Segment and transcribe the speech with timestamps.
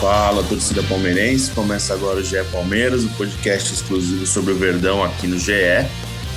[0.00, 1.50] Fala, torcida palmeirense.
[1.50, 5.52] Começa agora o GE Palmeiras, o podcast exclusivo sobre o Verdão aqui no GE.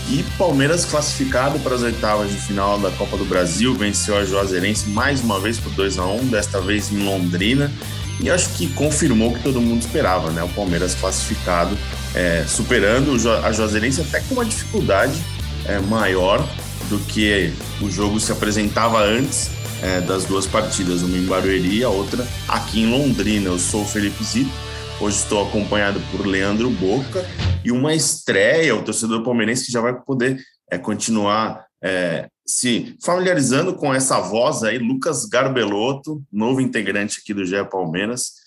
[0.10, 4.90] E Palmeiras classificado para as oitavas de final da Copa do Brasil, venceu a Juazeirense
[4.90, 7.72] mais uma vez por 2 a 1 desta vez em Londrina.
[8.20, 10.44] E acho que confirmou o que todo mundo esperava, né?
[10.44, 11.78] O Palmeiras classificado,
[12.14, 13.14] é, superando
[13.46, 15.18] a Juazeirense até com uma dificuldade
[15.64, 16.46] é, maior
[16.90, 19.52] do que o jogo se apresentava antes
[19.84, 23.48] é, das duas partidas, uma em Barueri e a outra aqui em Londrina.
[23.48, 24.50] Eu sou o Felipe Zito,
[25.02, 27.26] hoje estou acompanhado por Leandro Boca
[27.66, 33.76] e uma estreia, o torcedor palmeirense que já vai poder é, continuar é, se familiarizando
[33.76, 38.42] com essa voz aí, Lucas Garbelotto, novo integrante aqui do GE Palmeiras.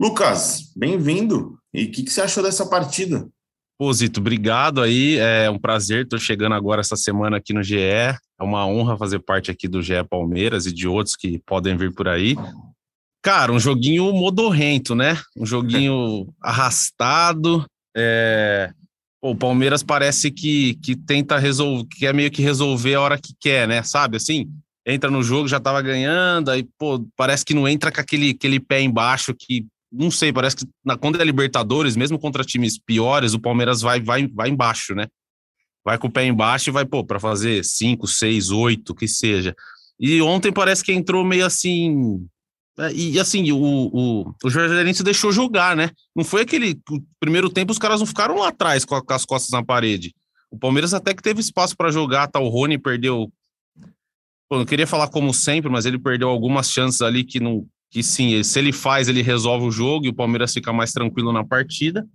[0.00, 1.56] Lucas, bem-vindo.
[1.72, 3.28] E o que, que, você achou dessa partida?
[3.78, 5.18] Pô, Zito, obrigado aí.
[5.18, 6.02] É um prazer.
[6.02, 7.78] Estou chegando agora essa semana aqui no GE.
[8.40, 11.92] É uma honra fazer parte aqui do GE Palmeiras e de outros que podem vir
[11.92, 12.34] por aí.
[13.22, 15.18] Cara, um joguinho modorrento, né?
[15.36, 17.66] Um joguinho arrastado.
[17.94, 18.72] É...
[19.22, 23.34] O Palmeiras parece que, que tenta resolver, que é meio que resolver a hora que
[23.38, 23.82] quer, né?
[23.82, 24.50] Sabe assim?
[24.86, 28.58] Entra no jogo, já tava ganhando, aí, pô, parece que não entra com aquele, aquele
[28.58, 33.34] pé embaixo que, não sei, parece que na, quando é Libertadores, mesmo contra times piores,
[33.34, 35.06] o Palmeiras vai, vai, vai embaixo, né?
[35.84, 39.54] Vai com o pé embaixo e vai, pô, para fazer cinco, seis, oito, que seja.
[39.98, 42.26] E ontem parece que entrou meio assim,
[42.80, 45.90] é, e assim, o, o, o Jorge deixou jogar, né?
[46.16, 46.80] Não foi aquele.
[46.90, 50.14] O primeiro tempo os caras não ficaram lá atrás com, com as costas na parede.
[50.50, 52.40] O Palmeiras até que teve espaço para jogar, tá?
[52.40, 53.30] O Rony perdeu.
[54.48, 57.66] Pô, não queria falar como sempre, mas ele perdeu algumas chances ali que não.
[57.90, 61.32] Que sim, se ele faz, ele resolve o jogo e o Palmeiras fica mais tranquilo
[61.32, 62.06] na partida.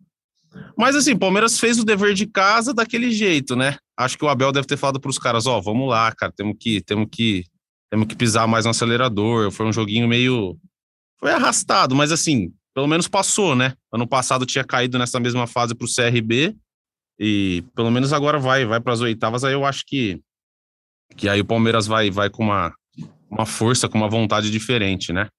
[0.77, 3.77] Mas assim, Palmeiras fez o dever de casa daquele jeito, né?
[3.97, 6.31] Acho que o Abel deve ter falado para os caras: ó, oh, vamos lá, cara,
[6.35, 7.45] temos que, temos que
[7.89, 9.51] temos que pisar mais no acelerador.
[9.51, 10.57] Foi um joguinho meio.
[11.19, 13.73] Foi arrastado, mas assim, pelo menos passou, né?
[13.91, 16.55] Ano passado tinha caído nessa mesma fase para o CRB
[17.17, 19.43] e pelo menos agora vai, vai para as oitavas.
[19.43, 20.19] Aí eu acho que
[21.16, 22.73] que aí o Palmeiras vai, vai com uma,
[23.29, 25.29] uma força, com uma vontade diferente, né?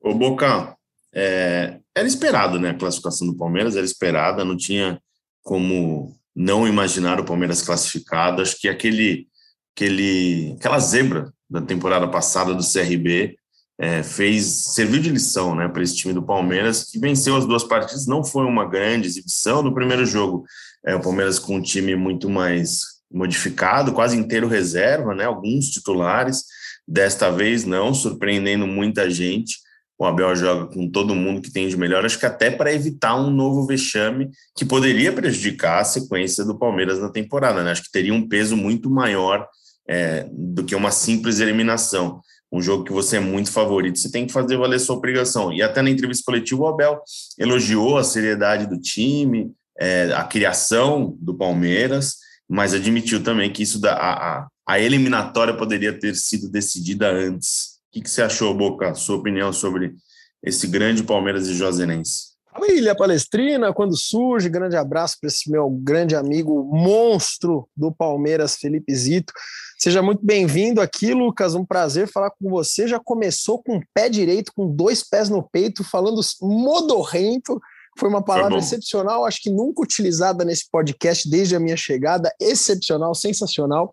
[0.00, 0.76] Ô Boca,
[1.14, 2.70] é, era esperado, né?
[2.70, 5.00] A classificação do Palmeiras era esperada, não tinha
[5.42, 8.42] como não imaginar o Palmeiras classificado.
[8.42, 9.26] Acho que aquele
[9.74, 13.36] aquele, aquela zebra da temporada passada do CRB
[13.78, 17.64] é, fez serviu de lição né, para esse time do Palmeiras, que venceu as duas
[17.64, 18.06] partidas.
[18.06, 20.44] Não foi uma grande exibição no primeiro jogo.
[20.84, 26.44] É, o Palmeiras com um time muito mais modificado, quase inteiro reserva, né, alguns titulares.
[26.86, 29.58] Desta vez não, surpreendendo muita gente.
[30.02, 33.14] O Abel joga com todo mundo que tem de melhor, acho que até para evitar
[33.14, 37.62] um novo vexame que poderia prejudicar a sequência do Palmeiras na temporada.
[37.62, 37.70] Né?
[37.70, 39.46] Acho que teria um peso muito maior
[39.88, 42.20] é, do que uma simples eliminação.
[42.50, 45.52] Um jogo que você é muito favorito, você tem que fazer valer sua obrigação.
[45.52, 47.00] E até na entrevista coletiva, o Abel
[47.38, 52.16] elogiou a seriedade do time, é, a criação do Palmeiras,
[52.48, 57.71] mas admitiu também que isso da, a, a eliminatória poderia ter sido decidida antes.
[57.92, 58.94] O que, que você achou, Boca?
[58.94, 59.94] Sua opinião sobre
[60.42, 62.32] esse grande Palmeiras e Josenense?
[62.50, 68.56] Fala Ilha Palestrina, quando surge, grande abraço para esse meu grande amigo monstro do Palmeiras,
[68.56, 69.34] Felipe Zito.
[69.78, 71.54] Seja muito bem-vindo aqui, Lucas.
[71.54, 72.88] Um prazer falar com você.
[72.88, 77.60] Já começou com o pé direito, com dois pés no peito, falando modorrento.
[77.98, 82.34] Foi uma palavra excepcional, acho que nunca utilizada nesse podcast desde a minha chegada.
[82.40, 83.90] Excepcional, sensacional.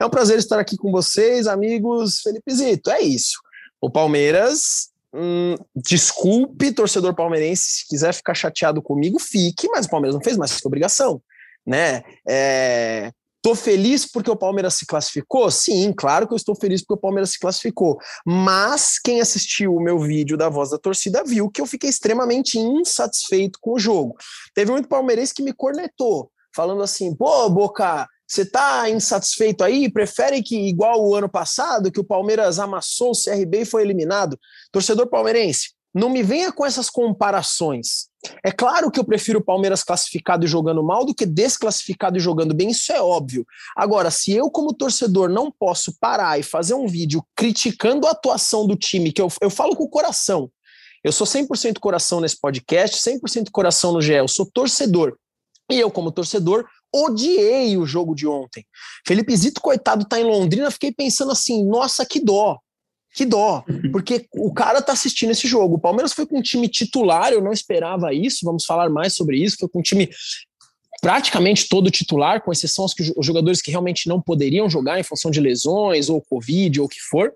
[0.00, 2.20] É um prazer estar aqui com vocês, amigos.
[2.20, 3.38] Felipe Zito, é isso.
[3.80, 10.14] O Palmeiras Hum, desculpe, torcedor palmeirense, se quiser ficar chateado comigo, fique, mas o Palmeiras
[10.14, 11.22] não fez mais que obrigação,
[11.66, 12.02] né?
[12.28, 13.10] É,
[13.46, 15.48] Estou feliz porque o Palmeiras se classificou?
[15.52, 17.96] Sim, claro que eu estou feliz porque o Palmeiras se classificou.
[18.26, 22.58] Mas quem assistiu o meu vídeo da voz da torcida viu que eu fiquei extremamente
[22.58, 24.16] insatisfeito com o jogo.
[24.52, 29.90] Teve muito palmeirense que me cornetou, falando assim: pô, Boca, você está insatisfeito aí?
[29.90, 34.38] Prefere que, igual o ano passado, que o Palmeiras amassou o CRB e foi eliminado?
[34.72, 38.08] Torcedor palmeirense, não me venha com essas comparações.
[38.44, 42.20] É claro que eu prefiro o Palmeiras classificado e jogando mal do que desclassificado e
[42.20, 43.46] jogando bem, isso é óbvio.
[43.74, 48.66] Agora, se eu, como torcedor, não posso parar e fazer um vídeo criticando a atuação
[48.66, 50.50] do time, que eu, eu falo com o coração,
[51.04, 54.12] Eu sou 100% coração nesse podcast, 100% coração no GE.
[54.12, 55.16] Eu sou torcedor.
[55.70, 58.64] E eu, como torcedor, odiei o jogo de ontem.
[59.06, 60.70] Felipe Zito, coitado, tá em Londrina.
[60.70, 62.58] Fiquei pensando assim: nossa, que dó.
[63.14, 65.76] Que dó, porque o cara tá assistindo esse jogo.
[65.76, 68.44] O Palmeiras foi com um time titular, eu não esperava isso.
[68.44, 69.56] Vamos falar mais sobre isso.
[69.58, 70.10] Foi com um time
[71.00, 75.30] praticamente todo titular, com exceção aos os jogadores que realmente não poderiam jogar em função
[75.30, 77.32] de lesões ou Covid ou o que for.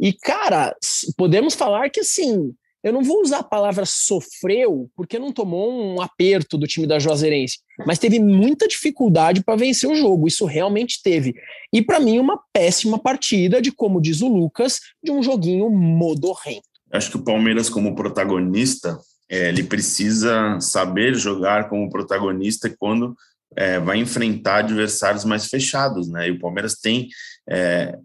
[0.00, 0.74] E, cara,
[1.16, 2.52] podemos falar que assim,
[2.84, 6.98] eu não vou usar a palavra sofreu, porque não tomou um aperto do time da
[6.98, 11.34] Juazeirense, mas teve muita dificuldade para vencer o jogo, isso realmente teve.
[11.72, 16.68] E para mim, uma péssima partida de, como diz o Lucas, de um joguinho modorrento.
[16.92, 18.98] Acho que o Palmeiras, como protagonista,
[19.30, 23.16] é, ele precisa saber jogar como protagonista quando
[23.56, 26.28] é, vai enfrentar adversários mais fechados, né?
[26.28, 27.08] E o Palmeiras tem
[27.48, 27.96] é,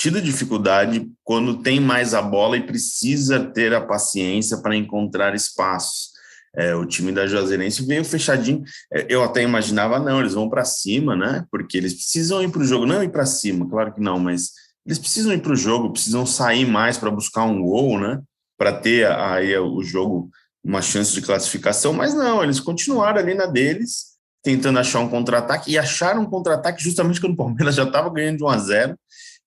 [0.00, 6.08] tido dificuldade quando tem mais a bola e precisa ter a paciência para encontrar espaços.
[6.56, 8.62] É, o time da Juazeirense veio fechadinho.
[8.90, 11.44] É, eu até imaginava, não, eles vão para cima, né?
[11.50, 14.52] Porque eles precisam ir para o jogo, não ir para cima, claro que não, mas
[14.86, 18.22] eles precisam ir para o jogo, precisam sair mais para buscar um gol, né?
[18.56, 20.30] Para ter aí o jogo
[20.64, 25.70] uma chance de classificação, mas não, eles continuaram ali na deles, tentando achar um contra-ataque
[25.70, 28.96] e acharam um contra-ataque justamente quando o Palmeiras já estava ganhando de 1 a 0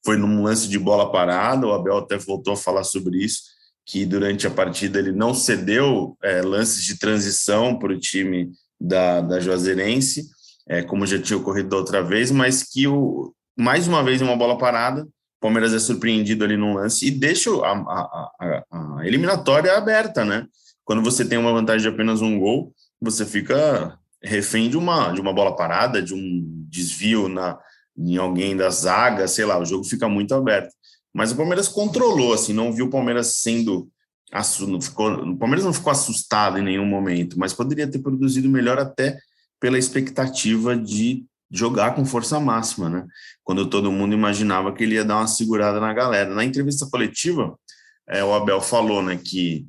[0.06, 3.42] foi num lance de bola parada, o Abel até voltou a falar sobre isso,
[3.86, 9.22] que durante a partida ele não cedeu é, lances de transição para o time da,
[9.22, 10.26] da Juazeirense,
[10.68, 14.36] é, como já tinha ocorrido da outra vez, mas que o, mais uma vez uma
[14.36, 15.08] bola parada,
[15.40, 20.48] Palmeiras é surpreendido ali num lance e deixa a, a, a, a eliminatória aberta, né?
[20.86, 25.20] Quando você tem uma vantagem de apenas um gol, você fica refém de uma, de
[25.20, 27.60] uma bola parada, de um desvio na,
[27.98, 30.74] em alguém da zaga, sei lá, o jogo fica muito aberto.
[31.14, 33.90] Mas o Palmeiras controlou, assim, não viu o Palmeiras sendo.
[34.68, 38.80] Não ficou, o Palmeiras não ficou assustado em nenhum momento, mas poderia ter produzido melhor
[38.80, 39.20] até
[39.60, 43.06] pela expectativa de jogar com força máxima, né?
[43.44, 46.34] Quando todo mundo imaginava que ele ia dar uma segurada na galera.
[46.34, 47.56] Na entrevista coletiva,
[48.10, 49.68] é, o Abel falou, né, que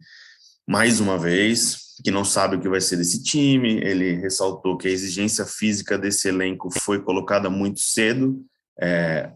[0.66, 3.80] mais uma vez que não sabe o que vai ser desse time.
[3.80, 8.44] Ele ressaltou que a exigência física desse elenco foi colocada muito cedo,
[8.78, 9.30] é,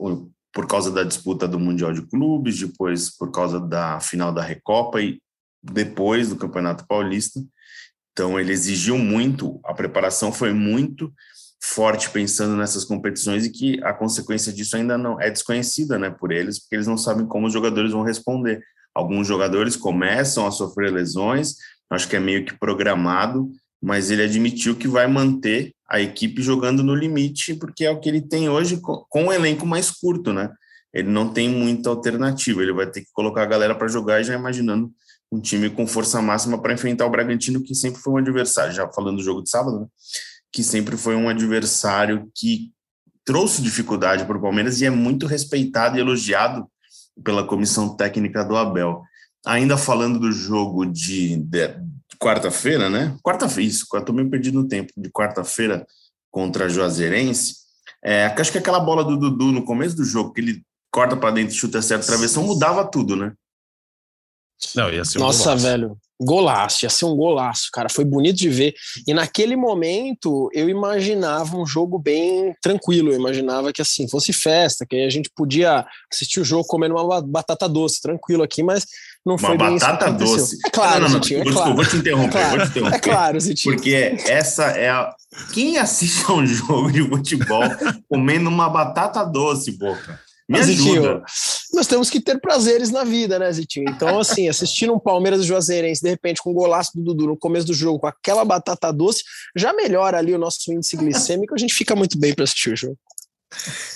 [0.53, 5.01] por causa da disputa do Mundial de Clubes, depois por causa da final da Recopa
[5.01, 5.19] e
[5.63, 7.41] depois do Campeonato Paulista.
[8.13, 11.11] Então, ele exigiu muito, a preparação foi muito
[11.61, 16.33] forte pensando nessas competições e que a consequência disso ainda não é desconhecida né, por
[16.33, 18.63] eles, porque eles não sabem como os jogadores vão responder.
[18.95, 21.55] Alguns jogadores começam a sofrer lesões,
[21.91, 23.51] acho que é meio que programado,
[23.81, 28.09] mas ele admitiu que vai manter a equipe jogando no limite, porque é o que
[28.09, 30.51] ele tem hoje com um elenco mais curto, né?
[30.93, 34.35] Ele não tem muita alternativa, ele vai ter que colocar a galera para jogar, já
[34.35, 34.93] imaginando
[35.31, 38.89] um time com força máxima para enfrentar o Bragantino, que sempre foi um adversário, já
[38.89, 39.87] falando do jogo de sábado, né?
[40.53, 42.73] que sempre foi um adversário que
[43.25, 46.67] trouxe dificuldade para o Palmeiras e é muito respeitado e elogiado
[47.23, 49.03] pela comissão técnica do Abel.
[49.49, 53.17] Ainda falando do jogo de, de, de quarta-feira, né?
[53.23, 55.87] Quarta-feira, isso, eu tô meio perdido no tempo, de quarta-feira
[56.31, 57.55] contra a Juazeirense.
[58.05, 60.63] É, acho que aquela bola do Dudu no começo do jogo, que ele
[60.93, 63.33] corta para dentro e chuta certo travessão, mudava tudo, né?
[64.75, 65.65] Não, ia ser um Nossa, golaço.
[65.65, 65.99] velho.
[66.21, 67.89] Golaço, ia ser um golaço, cara.
[67.89, 68.75] Foi bonito de ver.
[69.07, 73.13] E naquele momento eu imaginava um jogo bem tranquilo.
[73.13, 77.23] Eu imaginava que assim fosse festa, que a gente podia assistir o jogo comendo uma
[77.23, 78.85] batata doce, tranquilo aqui, mas
[79.29, 79.87] não uma foi isso.
[79.87, 80.59] Batata doce.
[80.65, 81.75] É claro, não, não, não, Zitinho, é claro.
[81.75, 82.97] Vou te interromper, é claro, vou te interromper.
[82.97, 83.75] É claro, Zitinho.
[83.75, 85.15] Porque essa é a.
[85.53, 87.63] Quem assiste a um jogo de futebol
[88.09, 90.19] comendo uma batata doce, boca?
[90.49, 91.23] Me Zitinho,
[91.75, 93.85] nós temos que ter prazeres na vida, né, Zitinho?
[93.91, 97.37] Então, assim, assistindo um Palmeiras e Juazeirense, de repente, com um golaço do Dudu no
[97.37, 99.23] começo do jogo, com aquela batata doce,
[99.55, 102.77] já melhora ali o nosso índice glicêmico, a gente fica muito bem para assistir o
[102.77, 102.97] jogo.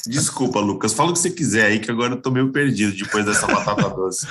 [0.07, 0.93] Desculpa, Lucas.
[0.93, 3.89] Fala o que você quiser aí, que agora eu tô meio perdido depois dessa batata
[3.91, 4.27] doce.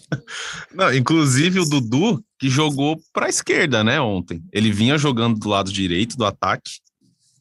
[0.74, 4.42] Não, inclusive o Dudu, que jogou para a esquerda, né, ontem.
[4.52, 6.72] Ele vinha jogando do lado direito do ataque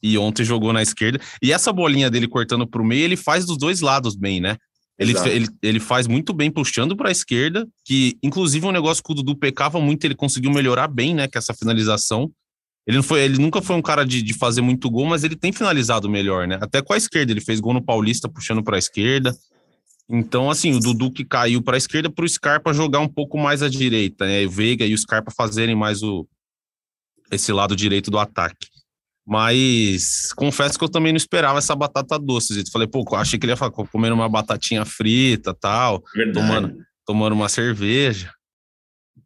[0.02, 1.20] e ontem jogou na esquerda.
[1.42, 4.58] E essa bolinha dele cortando para o meio, ele faz dos dois lados bem, né?
[4.98, 9.12] Ele, ele, ele faz muito bem puxando para a esquerda, que inclusive um negócio que
[9.12, 11.28] o Dudu pecava muito, ele conseguiu melhorar bem, né?
[11.28, 12.32] Que essa finalização.
[12.88, 15.36] Ele, não foi, ele nunca foi um cara de, de fazer muito gol, mas ele
[15.36, 16.58] tem finalizado melhor, né?
[16.62, 19.36] Até com a esquerda, ele fez gol no Paulista puxando para a esquerda.
[20.08, 23.40] Então, assim, o Dudu que caiu para a esquerda para o Scarpa jogar um pouco
[23.40, 24.46] mais à direita, né?
[24.46, 26.28] O Veiga e o Scarpa fazerem mais o,
[27.32, 28.68] esse lado direito do ataque.
[29.26, 32.60] Mas confesso que eu também não esperava essa batata doce.
[32.60, 37.34] Eu falei, pô, achei que ele ia falar, comendo uma batatinha frita tal, tomando, tomando
[37.34, 38.32] uma cerveja.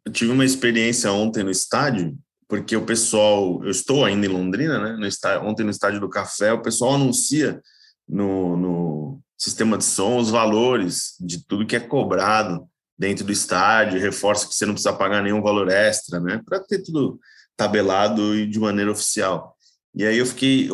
[0.06, 2.16] eu tive uma experiência ontem no estádio,
[2.50, 4.96] porque o pessoal, eu estou ainda em Londrina, né?
[4.96, 7.62] No estádio, ontem no estádio do Café, o pessoal anuncia
[8.08, 14.00] no, no sistema de som os valores de tudo que é cobrado dentro do estádio,
[14.00, 16.42] reforça que você não precisa pagar nenhum valor extra, né?
[16.44, 17.20] Para ter tudo
[17.56, 19.56] tabelado e de maneira oficial.
[19.94, 20.68] E aí eu fiquei,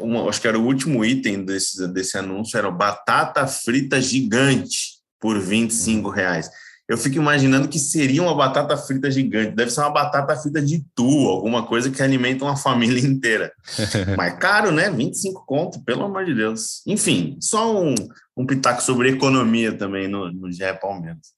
[0.00, 5.40] uma, acho que era o último item desse, desse anúncio, era batata frita gigante por
[5.40, 6.48] 25 reais.
[6.88, 9.56] Eu fico imaginando que seria uma batata frita gigante.
[9.56, 13.52] Deve ser uma batata frita de tu, alguma coisa que alimenta uma família inteira.
[14.16, 14.88] Mas caro, né?
[14.90, 16.82] 25 conto, pelo amor de Deus.
[16.86, 17.94] Enfim, só um,
[18.36, 21.34] um pitaco sobre economia também no, no GE Palmeiras.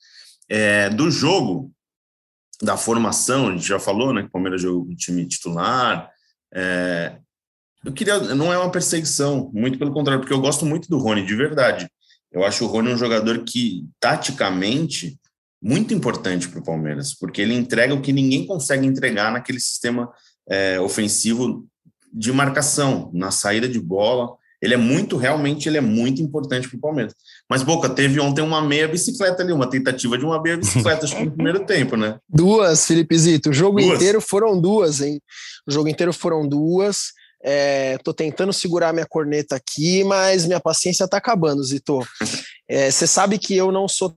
[0.48, 1.72] É, do jogo,
[2.62, 4.22] da formação, a gente já falou, né?
[4.22, 6.10] Que o Palmeiras jogou com time titular,
[6.52, 7.16] é,
[7.84, 11.24] eu queria, não é uma perseguição, muito pelo contrário, porque eu gosto muito do Rony,
[11.24, 11.88] de verdade.
[12.30, 15.18] Eu acho o Rony um jogador que, taticamente,
[15.60, 20.10] muito importante para o Palmeiras, porque ele entrega o que ninguém consegue entregar naquele sistema
[20.48, 21.66] é, ofensivo
[22.12, 24.36] de marcação, na saída de bola.
[24.60, 27.14] Ele é muito, realmente, ele é muito importante para o Palmeiras.
[27.48, 31.16] Mas, Boca, teve ontem uma meia bicicleta ali, uma tentativa de uma meia bicicleta, acho
[31.16, 32.18] que no primeiro tempo, né?
[32.28, 33.50] Duas, Felipe Zito.
[33.50, 33.94] O jogo duas.
[33.94, 35.20] inteiro foram duas, hein?
[35.66, 37.12] O jogo inteiro foram duas.
[37.40, 42.00] É, tô tentando segurar minha corneta aqui, mas minha paciência tá acabando, Zito.
[42.70, 44.14] É, você sabe que eu não sou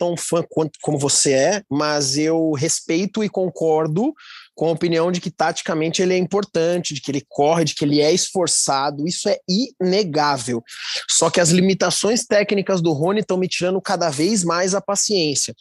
[0.00, 4.14] tão fã quanto, como você é, mas eu respeito e concordo
[4.54, 7.84] com a opinião de que taticamente ele é importante, de que ele corre, de que
[7.84, 10.62] ele é esforçado, isso é inegável.
[11.08, 15.54] Só que as limitações técnicas do Rony estão me tirando cada vez mais a paciência.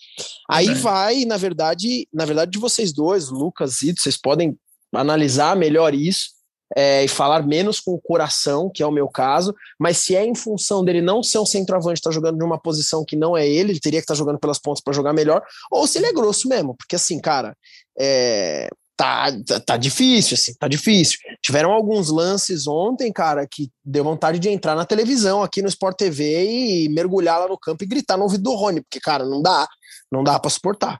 [0.49, 0.73] Aí é.
[0.73, 4.57] vai, na verdade, na verdade de vocês dois, Lucas e vocês podem
[4.93, 6.38] analisar melhor isso
[6.75, 10.25] é, e falar menos com o coração, que é o meu caso, mas se é
[10.25, 13.47] em função dele não ser um centroavante, estar tá jogando numa posição que não é
[13.47, 16.07] ele, ele teria que estar tá jogando pelas pontas para jogar melhor, ou se ele
[16.07, 17.55] é grosso mesmo, porque assim, cara,
[17.99, 21.17] é, tá, tá, tá, difícil, assim, tá difícil.
[21.41, 25.97] Tiveram alguns lances ontem, cara, que deu vontade de entrar na televisão aqui no Sport
[25.97, 29.41] TV e mergulhar lá no campo e gritar no ouvido do Rony, porque, cara, não
[29.41, 29.67] dá,
[30.11, 30.99] não dá para suportar.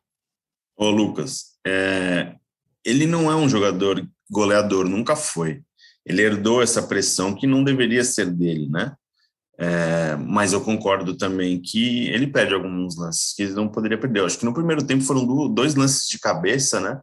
[0.77, 2.35] Ô, Lucas, é,
[2.85, 5.61] ele não é um jogador goleador, nunca foi.
[6.05, 8.93] Ele herdou essa pressão que não deveria ser dele, né?
[9.61, 14.21] É, mas eu concordo também que ele perde alguns lances que ele não poderia perder.
[14.21, 16.99] Eu acho que no primeiro tempo foram dois lances de cabeça, né?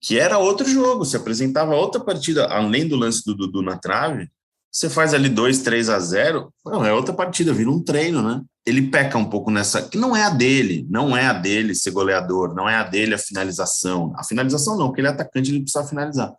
[0.00, 4.28] Que era outro jogo, se apresentava outra partida, além do lance do Dudu na trave,
[4.70, 8.42] você faz ali 2, 3 a 0, não, é outra partida, vira um treino, né?
[8.66, 11.92] Ele peca um pouco nessa, que não é a dele, não é a dele ser
[11.92, 14.12] goleador, não é a dele a finalização.
[14.16, 16.32] A finalização não, porque ele é atacante, ele precisa finalizar.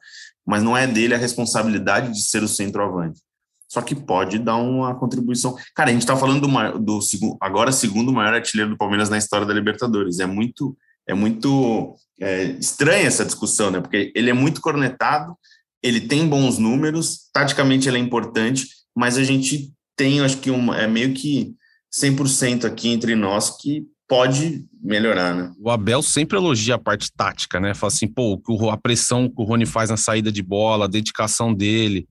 [0.46, 3.22] Mas não é dele a responsabilidade de ser o centroavante.
[3.70, 5.56] Só que pode dar uma contribuição.
[5.76, 9.46] Cara, a gente está falando do, do agora segundo maior artilheiro do Palmeiras na história
[9.46, 10.20] da Libertadores.
[10.20, 13.82] É muito, é muito é, estranha essa discussão, né?
[13.82, 15.38] Porque ele é muito cornetado,
[15.84, 20.80] ele tem bons números, taticamente ele é importante, mas a gente tem, acho que uma,
[20.80, 21.54] é meio que
[21.94, 25.52] 100% aqui entre nós que pode melhorar, né?
[25.60, 27.74] O Abel sempre elogia a parte tática, né?
[27.74, 28.42] Fala assim, pô,
[28.72, 32.08] a pressão que o Rony faz na saída de bola, a dedicação dele.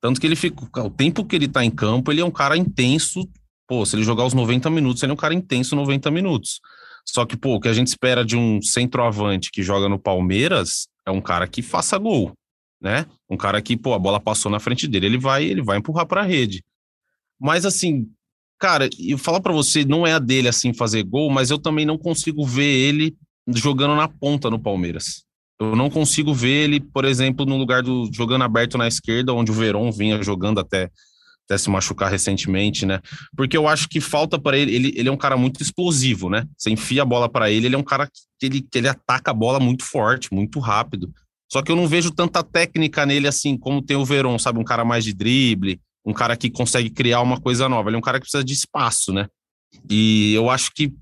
[0.00, 2.56] Tanto que ele fica, o tempo que ele tá em campo, ele é um cara
[2.56, 3.28] intenso.
[3.66, 6.60] Pô, se ele jogar os 90 minutos, ele é um cara intenso 90 minutos.
[7.06, 10.88] Só que, pô, o que a gente espera de um centroavante que joga no Palmeiras
[11.06, 12.32] é um cara que faça gol
[12.84, 13.06] né?
[13.30, 16.06] Um cara que, pô, a bola passou na frente dele, ele vai, ele vai empurrar
[16.06, 16.62] para a rede.
[17.40, 18.06] Mas assim,
[18.64, 21.84] cara, eu falar para você, não é a dele assim fazer gol, mas eu também
[21.84, 23.14] não consigo ver ele
[23.46, 25.22] jogando na ponta no Palmeiras.
[25.60, 29.50] Eu não consigo ver ele, por exemplo, no lugar do jogando aberto na esquerda, onde
[29.50, 30.90] o Verón vinha jogando até
[31.44, 33.00] até se machucar recentemente, né?
[33.36, 36.46] Porque eu acho que falta para ele, ele, ele é um cara muito explosivo, né?
[36.56, 38.08] Você enfia a bola para ele, ele é um cara
[38.40, 41.12] que ele, que ele ataca a bola muito forte, muito rápido.
[41.52, 44.58] Só que eu não vejo tanta técnica nele assim, como tem o Verón, sabe?
[44.58, 47.88] Um cara mais de drible, um cara que consegue criar uma coisa nova.
[47.88, 49.26] Ele é um cara que precisa de espaço, né?
[49.90, 50.92] E eu acho que,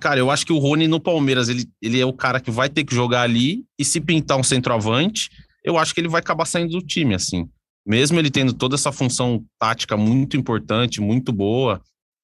[0.00, 2.68] cara, eu acho que o Rony no Palmeiras, ele, ele é o cara que vai
[2.68, 5.30] ter que jogar ali e se pintar um centroavante,
[5.64, 7.48] eu acho que ele vai acabar saindo do time, assim.
[7.86, 11.80] Mesmo ele tendo toda essa função tática muito importante, muito boa.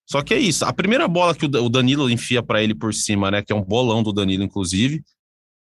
[0.09, 0.65] Só que é isso.
[0.65, 3.43] A primeira bola que o Danilo enfia para ele por cima, né?
[3.43, 5.03] Que é um bolão do Danilo, inclusive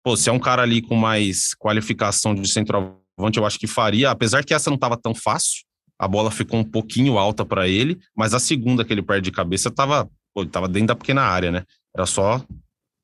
[0.04, 4.10] pô, se é um cara ali com mais qualificação de centroavante, eu acho que faria,
[4.10, 5.64] apesar que essa não estava tão fácil,
[6.02, 9.32] a bola ficou um pouquinho alta para ele, mas a segunda que ele perde de
[9.32, 10.10] cabeça estava
[10.50, 11.64] tava dentro da pequena área, né?
[11.96, 12.44] Era só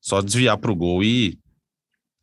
[0.02, 1.38] só desviar para o gol e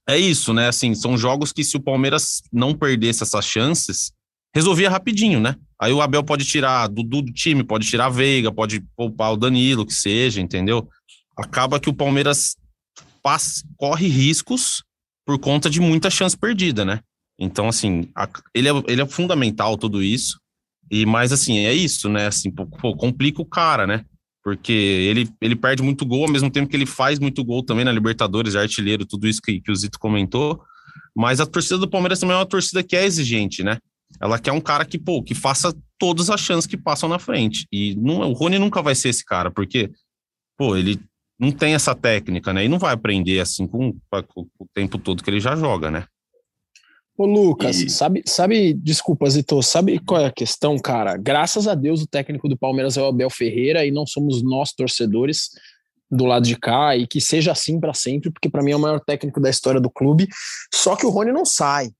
[0.08, 0.66] é isso, né?
[0.66, 4.10] Assim, são jogos que se o Palmeiras não perdesse essas chances,
[4.52, 5.54] resolvia rapidinho, né?
[5.80, 9.36] Aí o Abel pode tirar do, do time, pode tirar a Veiga, pode poupar o
[9.36, 10.88] Danilo, que seja, entendeu?
[11.36, 12.56] Acaba que o Palmeiras
[13.22, 14.82] passa, corre riscos
[15.24, 17.00] por conta de muita chance perdida, né?
[17.38, 20.42] Então, assim, a, ele, é, ele é fundamental tudo isso.
[20.90, 22.26] E mais assim, é isso, né?
[22.26, 24.04] Assim, pô, complica o cara, né?
[24.42, 27.84] Porque ele, ele perde muito gol, ao mesmo tempo que ele faz muito gol também
[27.84, 30.62] na Libertadores, é artilheiro, tudo isso que, que o Zito comentou.
[31.16, 33.78] Mas a torcida do Palmeiras também é uma torcida que é exigente, né?
[34.20, 37.66] Ela quer um cara que, pô, que faça todas as chances que passam na frente.
[37.72, 39.90] E não, o Rony nunca vai ser esse cara, porque,
[40.58, 41.00] pô, ele
[41.38, 42.64] não tem essa técnica, né?
[42.64, 43.96] E não vai aprender assim com,
[44.28, 46.04] com o tempo todo que ele já joga, né?
[47.16, 47.88] Ô, Lucas, e...
[47.88, 51.16] sabe, sabe, desculpa, Zito, sabe qual é a questão, cara?
[51.16, 54.72] Graças a Deus o técnico do Palmeiras é o Abel Ferreira e não somos nós
[54.72, 55.50] torcedores
[56.10, 58.80] do lado de cá e que seja assim para sempre, porque para mim é o
[58.80, 60.28] maior técnico da história do clube.
[60.72, 61.90] Só que o Rony não sai.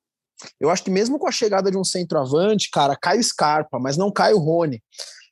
[0.61, 3.97] Eu acho que mesmo com a chegada de um centroavante, cara, cai o Scarpa, mas
[3.97, 4.83] não cai o Rony.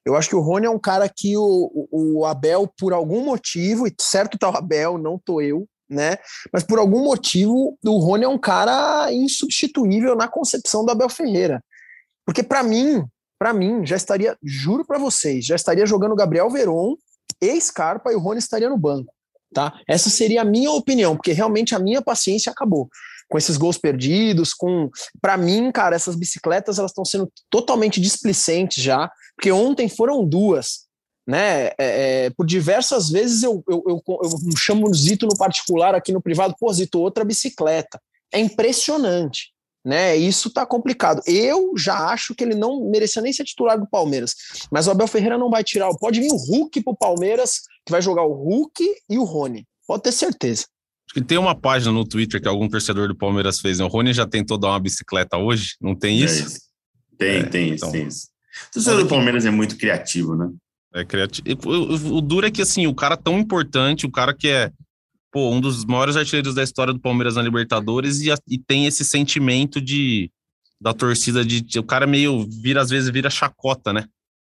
[0.04, 3.86] Eu acho que o Rony é um cara que o, o, Abel, por algum motivo,
[3.86, 6.16] e certo tá o Abel, não tô eu, né?
[6.52, 11.62] Mas por algum motivo, o Rony é um cara insubstituível na concepção do Abel Ferreira.
[12.24, 13.04] Porque para mim,
[13.38, 16.96] para mim, já estaria, juro para vocês, já estaria jogando Gabriel Veron
[17.40, 19.12] e Scarpa e o Rony estaria no banco,
[19.52, 19.72] tá?
[19.88, 22.88] Essa seria a minha opinião, porque realmente a minha paciência acabou
[23.28, 28.82] com esses gols perdidos, com para mim, cara, essas bicicletas elas estão sendo totalmente displicentes
[28.82, 30.86] já, porque ontem foram duas,
[31.26, 31.66] né?
[31.66, 36.12] É, é, por diversas vezes eu, eu, eu, eu chamo o Zito no particular aqui
[36.12, 38.00] no privado, pô, Zito, outra bicicleta.
[38.32, 39.52] É impressionante,
[39.84, 40.16] né?
[40.16, 41.22] Isso tá complicado.
[41.26, 44.34] Eu já acho que ele não merecia nem ser titular do Palmeiras,
[44.70, 45.90] mas o Abel Ferreira não vai tirar.
[45.98, 49.66] Pode vir o Hulk pro Palmeiras, que vai jogar o Hulk e o Rony.
[49.86, 50.66] Pode ter certeza.
[51.06, 53.78] Acho que tem uma página no Twitter que algum torcedor do Palmeiras fez.
[53.78, 53.84] Né?
[53.84, 56.56] O Rony já tentou dar uma bicicleta hoje, não tem é isso?
[56.56, 57.90] É Tem, é, tem, então...
[57.90, 58.28] tem isso.
[58.68, 60.50] O torcedor do Palmeiras é muito criativo, né?
[60.94, 61.46] É criativo.
[61.64, 64.70] O, duro é que, assim, o cara tão importante, o cara que é
[65.32, 69.04] pô, um dos maiores artilheiros da história do Palmeiras na Libertadores e, e tem esse
[69.04, 70.30] sentimento de
[70.78, 74.04] da torcida de, de, o cara meio vira às vezes vira chacota, né?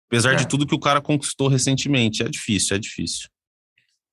[0.09, 0.37] Apesar é.
[0.37, 3.29] de tudo que o cara conquistou recentemente, é difícil, é difícil.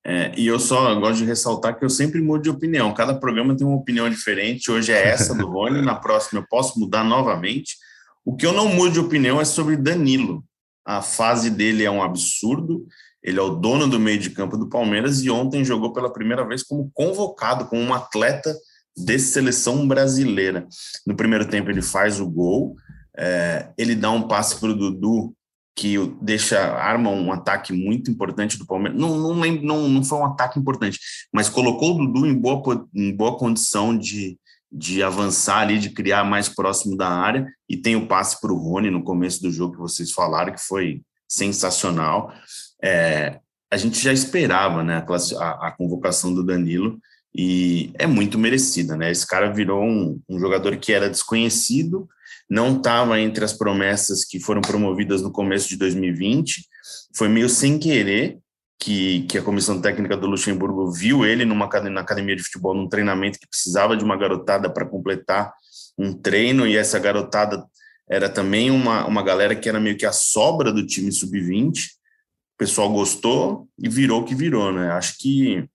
[0.06, 2.94] É, e eu só gosto de ressaltar que eu sempre mudo de opinião.
[2.94, 4.70] Cada programa tem uma opinião diferente.
[4.70, 7.78] Hoje é essa do Rony, na próxima eu posso mudar novamente.
[8.24, 10.44] O que eu não mudo de opinião é sobre Danilo.
[10.90, 12.88] A fase dele é um absurdo.
[13.22, 16.44] Ele é o dono do meio de campo do Palmeiras e ontem jogou pela primeira
[16.44, 18.56] vez como convocado, como um atleta
[18.98, 20.68] de seleção brasileira.
[21.06, 22.76] No primeiro tempo ele faz o gol,
[23.16, 25.32] é, ele dá um passe para o Dudu
[25.76, 29.00] que deixa arma um ataque muito importante do Palmeiras.
[29.00, 31.00] Não, não, não, não foi um ataque importante,
[31.32, 34.40] mas colocou o Dudu em boa, em boa condição de,
[34.72, 37.48] de avançar ali, de criar mais próximo da área.
[37.68, 40.62] E tem o passe para o Rony no começo do jogo que vocês falaram, que
[40.62, 42.34] foi sensacional.
[42.84, 43.40] É,
[43.72, 45.06] a gente já esperava né,
[45.40, 47.00] a, a, convocação do Danilo
[47.36, 48.96] e é muito merecida.
[48.96, 49.12] Né?
[49.12, 52.08] Esse cara virou um, um jogador que era desconhecido
[52.50, 56.66] não estava entre as promessas que foram promovidas no começo de 2020.
[57.16, 58.40] Foi meio sem querer
[58.80, 62.88] que, que a comissão técnica do Luxemburgo viu ele numa na academia de futebol, num
[62.88, 65.54] treinamento que precisava de uma garotada para completar
[65.98, 67.64] um treino, e essa garotada
[68.10, 71.88] era também uma, uma galera que era meio que a sobra do time sub-20.
[72.56, 74.92] O pessoal gostou e virou o que virou, né?
[74.92, 75.68] Acho que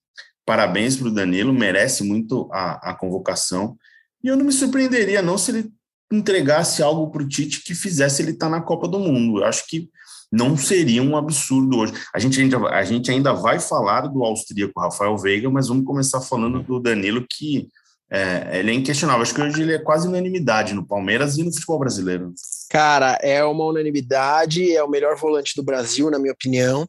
[0.47, 3.77] parabéns para o Danilo, merece muito a, a convocação.
[4.23, 5.73] E eu não me surpreenderia, não, se ele
[6.13, 9.41] entregasse algo para o Tite que fizesse ele estar tá na Copa do Mundo.
[9.41, 9.89] Eu acho que
[10.35, 11.93] não seria um absurdo hoje.
[12.13, 16.21] A gente ainda, a gente ainda vai falar do austríaco Rafael Veiga, mas vamos começar
[16.21, 17.69] falando do Danilo, que
[18.11, 19.23] é, ele é inquestionável.
[19.23, 22.33] Acho que hoje ele é quase unanimidade no Palmeiras e no futebol brasileiro.
[22.69, 26.87] Cara, é uma unanimidade, é o melhor volante do Brasil, na minha opinião.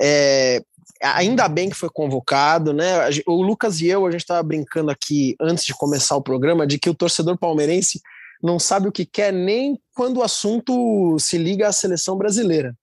[0.00, 0.62] É,
[1.02, 3.08] ainda bem que foi convocado, né?
[3.26, 6.78] O Lucas e eu, a gente estava brincando aqui antes de começar o programa de
[6.78, 8.00] que o torcedor palmeirense
[8.42, 12.74] não sabe o que quer nem quando o assunto se liga à seleção brasileira.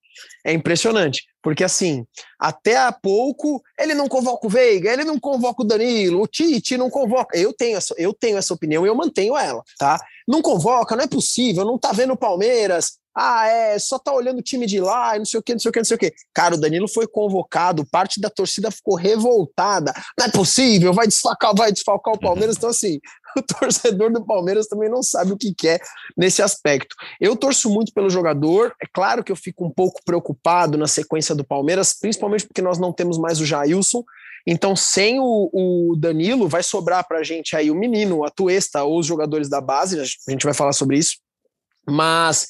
[0.46, 2.06] É impressionante, porque assim,
[2.40, 6.78] até há pouco ele não convoca o Veiga, ele não convoca o Danilo, o Tite
[6.78, 7.38] não convoca.
[7.38, 10.00] Eu tenho essa, eu tenho essa opinião e eu mantenho ela, tá?
[10.28, 14.38] Não convoca, não é possível, não tá vendo o Palmeiras, ah, é, só tá olhando
[14.38, 15.96] o time de lá, e não sei o que, não sei o que, não sei
[15.96, 16.14] o que.
[16.32, 19.92] Cara, o Danilo foi convocado, parte da torcida ficou revoltada.
[20.16, 22.58] Não é possível, vai desfalcar, vai desfalcar o Palmeiras.
[22.58, 23.00] Então, assim,
[23.36, 25.82] o torcedor do Palmeiras também não sabe o que quer
[26.16, 26.96] nesse aspecto.
[27.20, 31.34] Eu torço muito pelo jogador, é claro que eu fico um pouco preocupado na sequência
[31.34, 34.04] do Palmeiras, principalmente porque nós não temos mais o Jailson.
[34.46, 38.84] Então, sem o, o Danilo, vai sobrar para a gente aí o menino, a Tuesta
[38.84, 41.18] ou os jogadores da base, a gente vai falar sobre isso.
[41.90, 42.48] Mas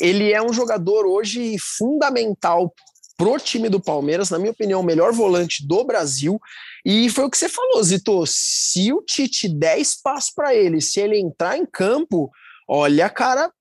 [0.00, 2.72] ele é um jogador hoje fundamental
[3.16, 6.40] pro time do Palmeiras, na minha opinião, o melhor volante do Brasil.
[6.84, 8.24] E foi o que você falou, Zito.
[8.26, 12.30] Se o Tite der espaço para ele, se ele entrar em campo,
[12.68, 13.52] olha, cara,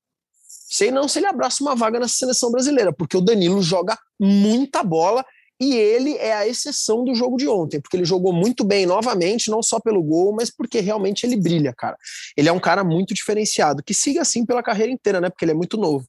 [0.47, 4.83] sei não se ele abraça uma vaga na seleção brasileira, porque o Danilo joga muita
[4.83, 5.25] bola
[5.59, 9.49] e ele é a exceção do jogo de ontem, porque ele jogou muito bem novamente,
[9.49, 11.97] não só pelo gol, mas porque realmente ele brilha, cara.
[12.35, 15.29] Ele é um cara muito diferenciado, que siga assim pela carreira inteira, né?
[15.29, 16.05] Porque ele é muito novo.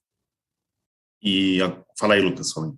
[1.22, 1.58] E
[1.98, 2.72] fala aí, Lucas, fala aí.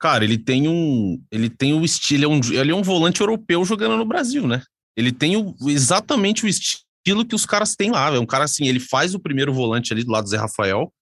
[0.00, 3.20] Cara, ele tem um, ele tem o estilo, ele é, um, ele é um volante
[3.20, 4.62] europeu jogando no Brasil, né?
[4.96, 8.14] Ele tem o, exatamente o estilo que os caras têm lá.
[8.14, 10.92] É um cara assim, ele faz o primeiro volante ali do lado do Zé Rafael.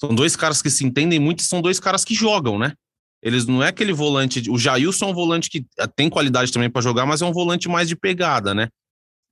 [0.00, 2.72] São dois caras que se entendem muito e são dois caras que jogam, né?
[3.22, 4.50] Eles não é aquele volante.
[4.50, 7.32] O Jailson é um volante que eh, tem qualidade também para jogar, mas é um
[7.32, 8.68] volante mais de pegada, né?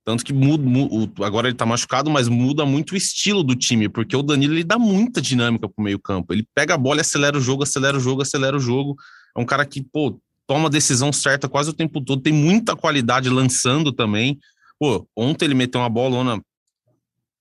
[0.05, 3.89] Tanto que muda, muda, agora ele tá machucado, mas muda muito o estilo do time,
[3.89, 6.31] porque o Danilo ele dá muita dinâmica pro meio-campo.
[6.31, 8.95] Ele pega a bola acelera o jogo, acelera o jogo, acelera o jogo.
[9.35, 12.75] É um cara que, pô, toma a decisão certa quase o tempo todo, tem muita
[12.75, 14.37] qualidade lançando também.
[14.79, 16.39] Pô, ontem ele meteu uma bolona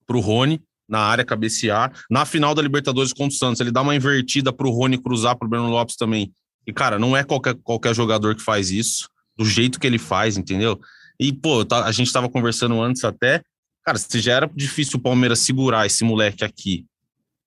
[0.06, 1.92] pro Rony na área cabecear.
[2.10, 5.48] Na final da Libertadores contra o Santos, ele dá uma invertida pro Rony cruzar pro
[5.48, 6.32] Breno Lopes também.
[6.66, 10.38] E, cara, não é qualquer, qualquer jogador que faz isso, do jeito que ele faz,
[10.38, 10.80] entendeu?
[11.18, 13.42] E, pô, tá, a gente tava conversando antes até.
[13.84, 16.86] Cara, se já era difícil o Palmeiras segurar esse moleque aqui,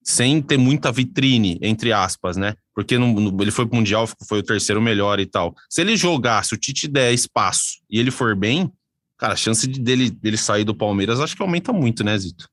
[0.04, 2.56] sem ter muita vitrine, entre aspas, né?
[2.74, 5.54] Porque no, no, ele foi pro Mundial, foi o terceiro melhor e tal.
[5.70, 8.72] Se ele jogar, se o Tite der espaço e ele for bem,
[9.18, 12.48] cara, a chance de dele, dele sair do Palmeiras acho que aumenta muito, né, Zito?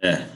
[0.00, 0.26] É.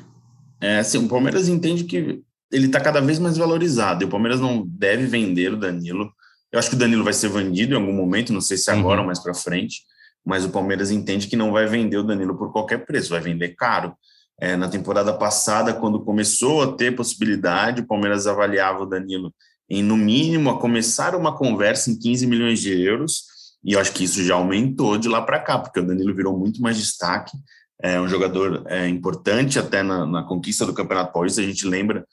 [0.61, 4.03] É assim, o Palmeiras entende que ele está cada vez mais valorizado.
[4.03, 6.13] E o Palmeiras não deve vender o Danilo.
[6.53, 8.97] Eu acho que o Danilo vai ser vendido em algum momento, não sei se agora
[8.97, 9.01] uhum.
[9.01, 9.83] ou mais para frente,
[10.25, 13.55] mas o Palmeiras entende que não vai vender o Danilo por qualquer preço, vai vender
[13.55, 13.95] caro.
[14.39, 19.33] É, na temporada passada, quando começou a ter possibilidade, o Palmeiras avaliava o Danilo
[19.69, 23.25] em, no mínimo, a começar uma conversa em 15 milhões de euros,
[23.65, 26.39] e eu acho que isso já aumentou de lá para cá, porque o Danilo virou
[26.39, 27.37] muito mais destaque,
[27.83, 31.41] é um jogador é, importante até na, na, conquista do Campeonato Paulista.
[31.41, 32.07] A gente lembra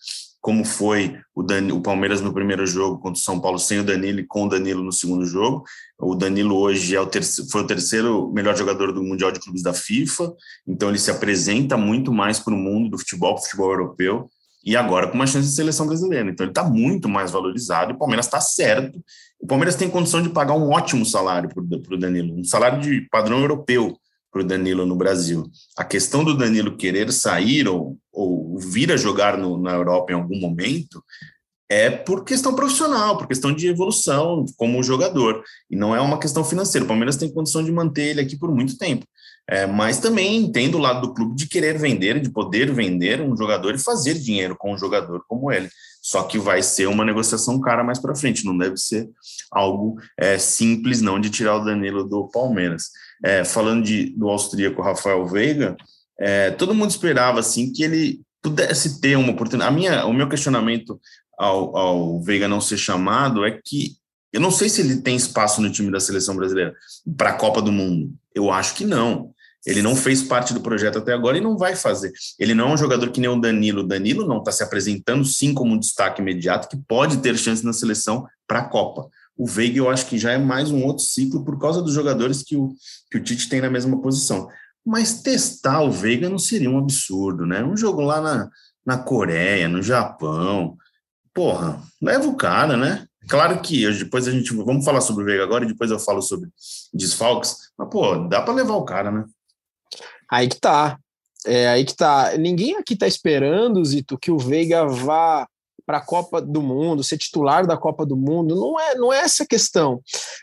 [0.43, 1.41] como foi o,
[1.73, 4.49] o Palmeiras no primeiro jogo contra o São Paulo sem o Danilo e com o
[4.49, 5.63] Danilo no segundo jogo.
[5.97, 9.63] O Danilo hoje é o terceiro, foi o terceiro melhor jogador do Mundial de Clubes
[9.63, 10.34] da FIFA,
[10.67, 14.29] então ele se apresenta muito mais para o mundo do futebol, para o futebol europeu,
[14.65, 16.29] e agora com uma chance de seleção brasileira.
[16.29, 19.01] Então ele está muito mais valorizado o Palmeiras está certo.
[19.39, 21.63] O Palmeiras tem condição de pagar um ótimo salário para
[21.95, 23.97] o Danilo, um salário de padrão europeu
[24.33, 25.45] para o Danilo no Brasil.
[25.77, 30.15] A questão do Danilo querer sair ou, ou vir a jogar no, na Europa em
[30.15, 31.03] algum momento
[31.69, 36.43] é por questão profissional, por questão de evolução como jogador, e não é uma questão
[36.43, 36.83] financeira.
[36.83, 39.05] O Palmeiras tem condição de manter ele aqui por muito tempo.
[39.49, 43.35] É, mas também entendo o lado do clube de querer vender, de poder vender um
[43.35, 45.69] jogador e fazer dinheiro com um jogador como ele.
[46.01, 49.09] Só que vai ser uma negociação cara mais para frente, não deve ser
[49.51, 52.89] algo é, simples não de tirar o Danilo do Palmeiras.
[53.23, 55.77] É, falando de, do austríaco Rafael Veiga,
[56.19, 59.73] é, todo mundo esperava assim que ele pudesse ter uma oportunidade.
[59.73, 60.99] A minha, o meu questionamento
[61.38, 63.95] ao, ao Veiga não ser chamado é que
[64.31, 66.73] eu não sei se ele tem espaço no time da seleção brasileira
[67.15, 68.13] para a Copa do Mundo.
[68.33, 69.31] Eu acho que não.
[69.65, 72.12] Ele não fez parte do projeto até agora e não vai fazer.
[72.38, 73.81] Ele não é um jogador que nem o Danilo.
[73.81, 77.63] O Danilo não está se apresentando sim como um destaque imediato que pode ter chance
[77.63, 79.07] na seleção para a Copa.
[79.35, 82.43] O Veiga eu acho que já é mais um outro ciclo por causa dos jogadores
[82.43, 82.73] que o,
[83.09, 84.47] que o Tite tem na mesma posição.
[84.85, 87.63] Mas testar o Veiga não seria um absurdo, né?
[87.63, 88.49] Um jogo lá na,
[88.85, 90.77] na Coreia, no Japão.
[91.33, 93.07] Porra, leva o cara, né?
[93.27, 96.21] Claro que depois a gente vamos falar sobre o Veiga agora e depois eu falo
[96.21, 96.49] sobre
[96.93, 99.23] desfalques, mas pô, dá para levar o cara, né?
[100.29, 100.97] Aí que tá.
[101.45, 102.37] É aí que tá.
[102.37, 105.47] Ninguém aqui tá esperando, Zito, que o Veiga vá
[105.85, 109.19] para a Copa do Mundo, ser titular da Copa do Mundo, não é, não é
[109.19, 110.01] essa questão.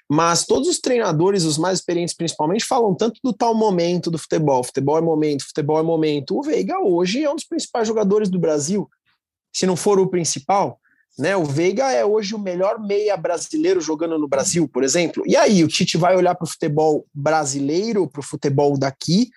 [0.08, 4.62] Mas todos os treinadores, os mais experientes principalmente, falam tanto do tal momento do futebol.
[4.62, 6.38] Futebol é momento, futebol é momento.
[6.38, 8.88] O Veiga hoje é um dos principais jogadores do Brasil,
[9.52, 10.78] se não for o principal.
[11.18, 15.22] Né, o Veiga é hoje o melhor meia brasileiro jogando no Brasil, por exemplo.
[15.26, 19.28] E aí, o Tite vai olhar para o futebol brasileiro, para o futebol daqui,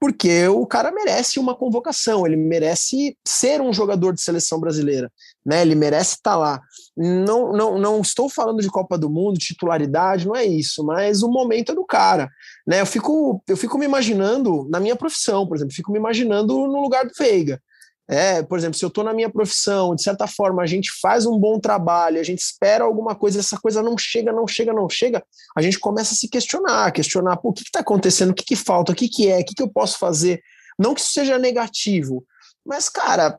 [0.00, 5.10] porque o cara merece uma convocação, ele merece ser um jogador de seleção brasileira,
[5.44, 5.62] né?
[5.62, 6.60] Ele merece estar tá lá.
[6.96, 11.30] Não, não, não estou falando de Copa do Mundo, titularidade, não é isso, mas o
[11.30, 12.28] momento é do cara,
[12.66, 12.80] né?
[12.80, 16.80] Eu fico, eu fico me imaginando na minha profissão, por exemplo, fico me imaginando no
[16.80, 17.60] lugar do Veiga.
[18.08, 21.24] É, por exemplo, se eu estou na minha profissão, de certa forma, a gente faz
[21.24, 24.88] um bom trabalho, a gente espera alguma coisa, essa coisa não chega, não chega, não
[24.88, 25.24] chega,
[25.56, 28.92] a gente começa a se questionar, questionar, o que está acontecendo, o que, que falta,
[28.92, 30.42] o que, que é, o que, que eu posso fazer.
[30.78, 32.24] Não que isso seja negativo,
[32.64, 33.38] mas, cara,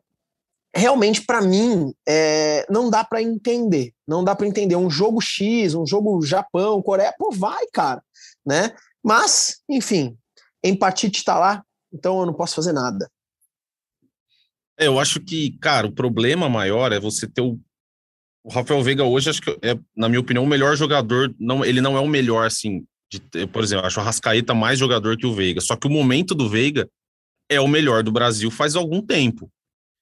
[0.74, 3.94] realmente, para mim, é, não dá para entender.
[4.08, 4.76] Não dá para entender.
[4.76, 8.04] Um jogo X, um jogo Japão, Coreia, pô, vai, cara,
[8.46, 8.76] né?
[9.04, 10.18] Mas, enfim,
[10.64, 13.10] empatite está lá, então eu não posso fazer nada.
[14.78, 17.60] É, eu acho que, cara, o problema maior é você ter o.
[18.44, 21.34] O Rafael Veiga hoje, acho que é, na minha opinião, o melhor jogador.
[21.40, 22.86] Não, ele não é o melhor, assim.
[23.12, 25.62] De, por exemplo, acho o Rascaeta mais jogador que o Veiga.
[25.62, 26.88] Só que o momento do Veiga
[27.50, 29.50] é o melhor do Brasil faz algum tempo.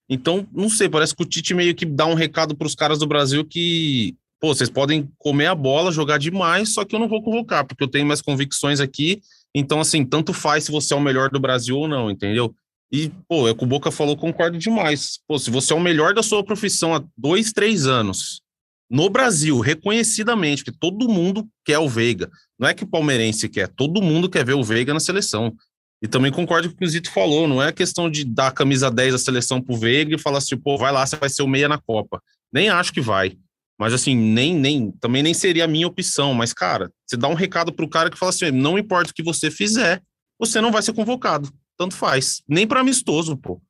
[0.10, 3.00] Então, não sei, parece que o Tite meio que dá um recado para os caras
[3.00, 7.08] do Brasil que, pô, vocês podem comer a bola, jogar demais, só que eu não
[7.08, 9.22] vou convocar, porque eu tenho mais convicções aqui.
[9.56, 12.54] Então, assim, tanto faz se você é o melhor do Brasil ou não, entendeu?
[12.94, 15.18] E, pô, é o que o Boca falou, concordo demais.
[15.28, 18.44] Pô, se você é o melhor da sua profissão há dois, três anos,
[18.88, 22.30] no Brasil, reconhecidamente, que todo mundo quer o Veiga.
[22.60, 25.56] Não é que o palmeirense quer, todo mundo quer ver o Veiga na seleção.
[26.04, 28.52] E também concordo com o que o Zito falou, não é questão de dar a
[28.52, 31.42] camisa 10 da seleção pro Veiga e falar assim, pô, vai lá, você vai ser
[31.42, 32.22] o meia na Copa.
[32.54, 33.36] Nem acho que vai.
[33.80, 36.36] Mas assim, nem, nem, também nem seria a minha opção.
[36.36, 39.24] Mas, cara, você dá um recado pro cara que fala assim: não importa o que
[39.24, 40.00] você fizer,
[40.40, 42.42] você não vai ser convocado tanto faz.
[42.48, 43.62] Nem para amistoso, pô.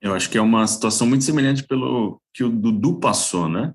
[0.00, 3.72] Eu acho que é uma situação muito semelhante pelo que o Dudu passou, né?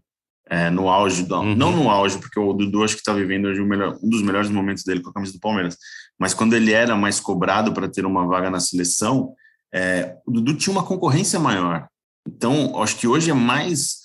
[0.48, 1.56] É, no auge, do, uhum.
[1.56, 4.50] não no auge, porque o Dudu acho que está vivendo hoje melhor, um dos melhores
[4.50, 5.78] momentos dele com a camisa do Palmeiras,
[6.20, 9.34] mas quando ele era mais cobrado para ter uma vaga na seleção,
[9.72, 11.88] é, o Dudu tinha uma concorrência maior.
[12.28, 14.00] Então, acho que hoje é mais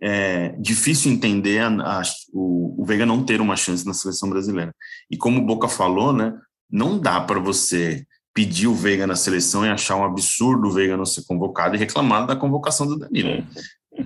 [0.00, 4.74] é, difícil entender a, a, o, o Veiga não ter uma chance na seleção brasileira.
[5.10, 6.34] E como o Boca falou, né,
[6.70, 10.96] não dá para você pedir o Veiga na seleção e achar um absurdo o Veiga
[10.96, 13.46] não ser convocado e reclamar da convocação do Danilo.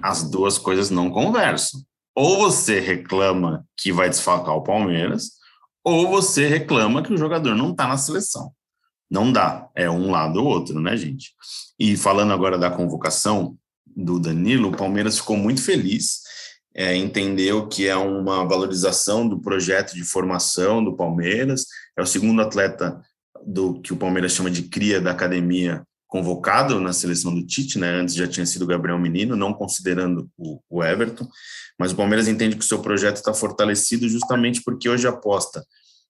[0.02, 1.80] As duas coisas não conversam.
[2.14, 5.30] Ou você reclama que vai desfalcar o Palmeiras,
[5.82, 8.52] ou você reclama que o jogador não está na seleção.
[9.10, 11.32] Não dá, é um lado ou outro, né, gente?
[11.78, 16.20] E falando agora da convocação do Danilo, o Palmeiras ficou muito feliz,
[16.74, 21.64] é, entendeu que é uma valorização do projeto de formação do Palmeiras,
[21.96, 23.00] é o segundo atleta
[23.48, 28.00] do que o Palmeiras chama de cria da academia convocado na seleção do Tite, né?
[28.00, 31.26] Antes já tinha sido Gabriel Menino, não considerando o, o Everton,
[31.78, 35.64] mas o Palmeiras entende que o seu projeto está fortalecido justamente porque hoje aposta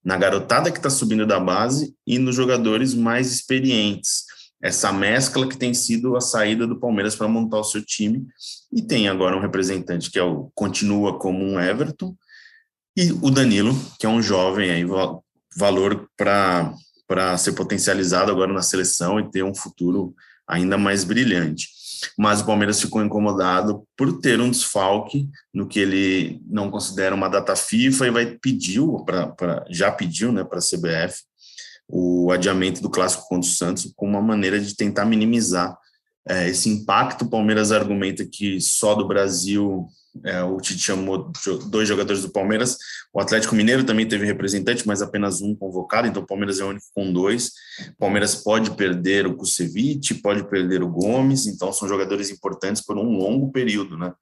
[0.05, 4.25] na garotada que está subindo da base e nos jogadores mais experientes.
[4.61, 8.27] Essa mescla que tem sido a saída do Palmeiras para montar o seu time
[8.73, 12.17] e tem agora um representante que é o continua como um Everton
[12.97, 14.85] e o Danilo, que é um jovem aí
[15.57, 16.75] valor para
[17.09, 20.15] para ser potencializado agora na seleção e ter um futuro
[20.47, 21.69] ainda mais brilhante.
[22.17, 27.29] Mas o Palmeiras ficou incomodado por ter um desfalque no que ele não considera uma
[27.29, 31.23] data FIFA e vai pediu para já pediu, né, para a CBF
[31.89, 35.77] o adiamento do clássico contra o Santos como uma maneira de tentar minimizar
[36.29, 37.25] é, esse impacto.
[37.25, 39.89] O Palmeiras argumenta que só do Brasil
[40.25, 41.31] é, o Tite chamou
[41.67, 42.77] dois jogadores do Palmeiras.
[43.13, 46.69] O Atlético Mineiro também teve representante, mas apenas um convocado, então o Palmeiras é o
[46.69, 47.53] único com dois.
[47.91, 52.97] O Palmeiras pode perder o Kusevich, pode perder o Gomes, então são jogadores importantes por
[52.97, 54.13] um longo período, né?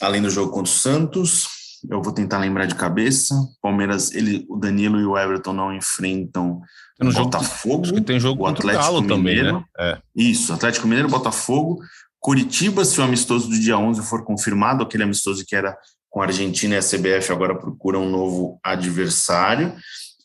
[0.00, 1.57] Além do jogo contra o Santos,
[1.88, 3.34] eu vou tentar lembrar de cabeça.
[3.62, 6.60] Palmeiras, ele, o Danilo e o Everton não enfrentam
[7.00, 7.84] o Botafogo.
[7.84, 9.64] Acho que tem jogo o Atlético Galo Mineiro, também, né?
[9.78, 9.98] É.
[10.16, 11.78] Isso, Atlético Mineiro, Botafogo,
[12.18, 15.76] Curitiba, se o amistoso do dia 11 for confirmado, aquele amistoso que era
[16.10, 19.74] com a Argentina e a CBF agora procura um novo adversário.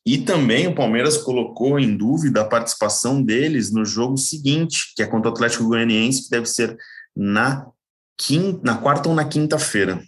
[0.06, 5.08] E também o Palmeiras colocou em dúvida a participação deles no jogo seguinte, que é
[5.08, 6.76] contra o Atlético Goianiense, que deve ser
[7.16, 7.68] na,
[8.18, 10.02] quinta, na quarta ou na quinta-feira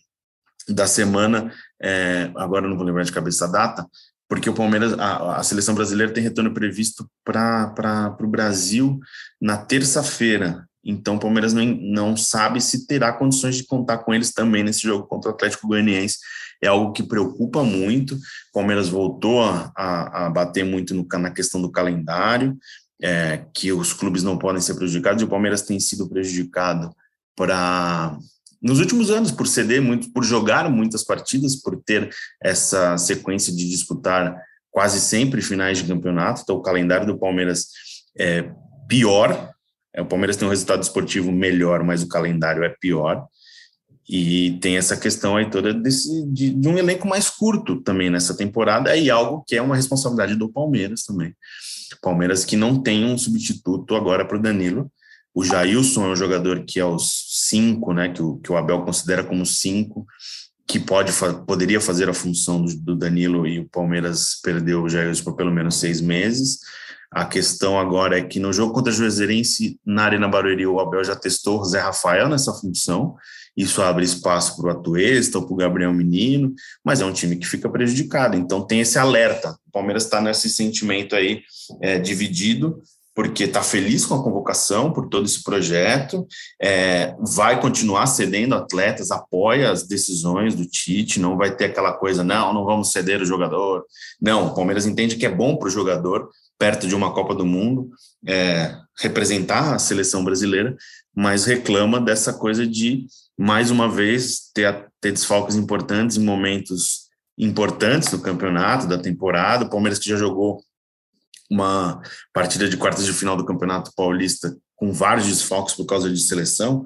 [0.67, 1.51] da semana.
[1.81, 3.85] É, agora não vou lembrar de cabeça a data,
[4.27, 8.99] porque o Palmeiras, a, a seleção brasileira tem retorno previsto para o Brasil
[9.39, 10.67] na terça-feira.
[10.83, 14.81] Então, o Palmeiras não, não sabe se terá condições de contar com eles também nesse
[14.81, 16.19] jogo contra o Atlético Goianiense.
[16.61, 18.15] É algo que preocupa muito.
[18.15, 18.19] O
[18.53, 22.55] Palmeiras voltou a, a, a bater muito no, na questão do calendário,
[23.01, 26.95] é, que os clubes não podem ser prejudicados, e o Palmeiras tem sido prejudicado
[27.35, 28.17] para
[28.61, 32.09] nos últimos anos por ceder muito, por jogar muitas partidas, por ter
[32.41, 34.35] essa sequência de disputar
[34.71, 36.41] quase sempre finais de campeonato.
[36.43, 37.67] Então, o calendário do Palmeiras
[38.17, 38.49] é
[38.87, 39.55] pior
[39.95, 43.25] é, o Palmeiras tem um resultado esportivo melhor, mas o calendário é pior.
[44.07, 48.35] E tem essa questão aí toda desse, de, de, um elenco mais curto também nessa
[48.35, 51.33] temporada, e algo que é uma responsabilidade do Palmeiras também.
[52.01, 54.91] Palmeiras que não tem um substituto agora para o Danilo.
[55.35, 58.83] O Jailson é um jogador que é os cinco, né, que o, que o Abel
[58.83, 60.07] considera como cinco,
[60.65, 61.11] que pode
[61.45, 65.51] poderia fazer a função do, do Danilo e o Palmeiras perdeu o Jailson por pelo
[65.51, 66.59] menos seis meses.
[67.11, 71.03] A questão agora é que no jogo contra o Juazeirense, na Arena Barueri, o Abel
[71.03, 73.15] já testou o Zé Rafael nessa função.
[73.55, 77.37] Isso abre espaço para o Atuesta ou para o Gabriel Menino, mas é um time
[77.37, 78.35] que fica prejudicado.
[78.35, 79.51] Então tem esse alerta.
[79.67, 81.41] O Palmeiras está nesse sentimento aí
[81.81, 82.81] é, dividido,
[83.15, 86.27] porque está feliz com a convocação, por todo esse projeto,
[86.61, 92.25] é, vai continuar cedendo atletas, apoia as decisões do Tite, não vai ter aquela coisa,
[92.25, 93.85] não, não vamos ceder o jogador.
[94.21, 97.45] Não, o Palmeiras entende que é bom para o jogador, perto de uma Copa do
[97.45, 97.89] Mundo,
[98.27, 100.75] é, representar a seleção brasileira,
[101.15, 103.05] mas reclama dessa coisa de,
[103.37, 107.05] mais uma vez, ter, ter desfalques importantes em momentos
[107.37, 109.65] importantes do campeonato, da temporada.
[109.65, 110.61] O Palmeiras que já jogou
[111.49, 112.01] uma
[112.33, 116.85] partida de quartas de final do Campeonato Paulista com vários desfalques por causa de seleção.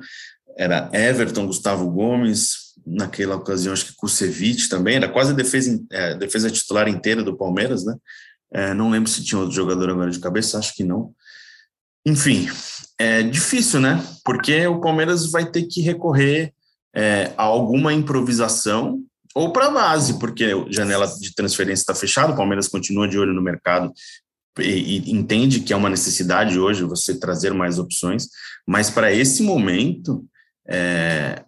[0.58, 6.16] Era Everton, Gustavo Gomes, naquela ocasião acho que Kusevich também, era quase a defesa, é,
[6.16, 7.96] defesa titular inteira do Palmeiras, né?
[8.52, 11.14] É, não lembro se tinha outro jogador agora de cabeça, acho que não.
[12.06, 12.50] Enfim,
[12.98, 14.04] é difícil, né?
[14.26, 16.54] Porque o Palmeiras vai ter que recorrer
[16.96, 19.04] é, a alguma improvisação
[19.36, 23.20] ou para a base, porque a janela de transferência está fechada, o Palmeiras continua de
[23.20, 23.94] olho no mercado
[24.58, 28.28] e, entende que é uma necessidade hoje você trazer mais opções,
[28.68, 30.26] mas para esse momento,
[30.68, 31.44] é,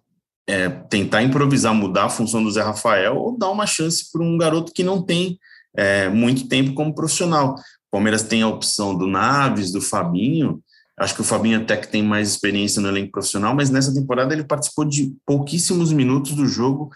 [0.46, 4.36] é, tentar improvisar, mudar a função do Zé Rafael ou dar uma chance para um
[4.36, 5.38] garoto que não tem
[5.76, 7.54] é, muito tempo como profissional.
[7.54, 10.62] O Palmeiras tem a opção do Naves, do Fabinho.
[10.98, 14.34] Acho que o Fabinho até que tem mais experiência no elenco profissional, mas nessa temporada
[14.34, 16.90] ele participou de pouquíssimos minutos do jogo,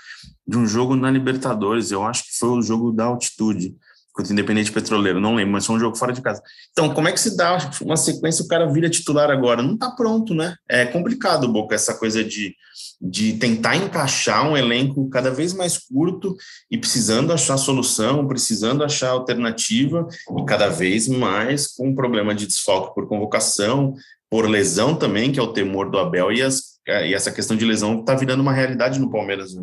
[0.46, 1.90] de um jogo na Libertadores.
[1.90, 3.74] Eu acho que foi o jogo da altitude
[4.16, 6.42] contra o Independente Petroleiro, não lembro, mas foi um jogo fora de casa.
[6.72, 9.62] Então, como é que se dá uma sequência o cara vira titular agora?
[9.62, 10.56] Não está pronto, né?
[10.66, 12.54] É complicado, Boca, essa coisa de,
[12.98, 16.34] de tentar encaixar um elenco cada vez mais curto
[16.70, 22.46] e precisando achar solução, precisando achar alternativa e cada vez mais com um problema de
[22.46, 23.94] desfalque por convocação,
[24.30, 27.66] por lesão também, que é o temor do Abel, e, as, e essa questão de
[27.66, 29.54] lesão está virando uma realidade no Palmeiras.
[29.54, 29.62] Né?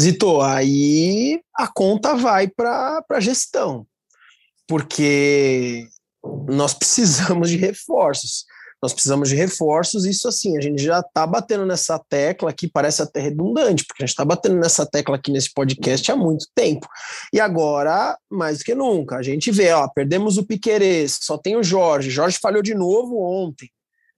[0.00, 3.86] Zito, aí a conta vai para a gestão,
[4.68, 5.88] porque
[6.48, 8.44] nós precisamos de reforços.
[8.82, 13.00] Nós precisamos de reforços, isso assim, a gente já está batendo nessa tecla aqui, parece
[13.00, 16.86] até redundante, porque a gente está batendo nessa tecla aqui nesse podcast há muito tempo.
[17.32, 21.56] E agora, mais do que nunca, a gente vê, ó, perdemos o Piquerez, só tem
[21.56, 23.70] o Jorge, Jorge falhou de novo ontem,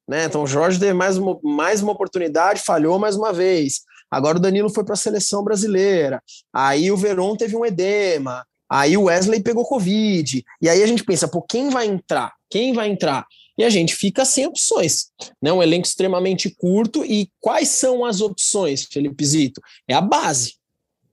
[0.09, 0.25] né?
[0.25, 3.83] Então o Jorge teve mais uma, mais uma oportunidade, falhou mais uma vez.
[4.11, 6.23] Agora o Danilo foi para a seleção brasileira.
[6.53, 8.45] Aí o Veron teve um edema.
[8.71, 10.45] Aí o Wesley pegou Covid.
[10.61, 12.33] E aí a gente pensa, pô, quem vai entrar?
[12.51, 13.27] Quem vai entrar?
[13.57, 15.07] E a gente fica sem opções.
[15.43, 15.53] Né?
[15.53, 17.05] Um elenco extremamente curto.
[17.05, 19.61] E quais são as opções, Felipe Zito?
[19.89, 20.55] É a base.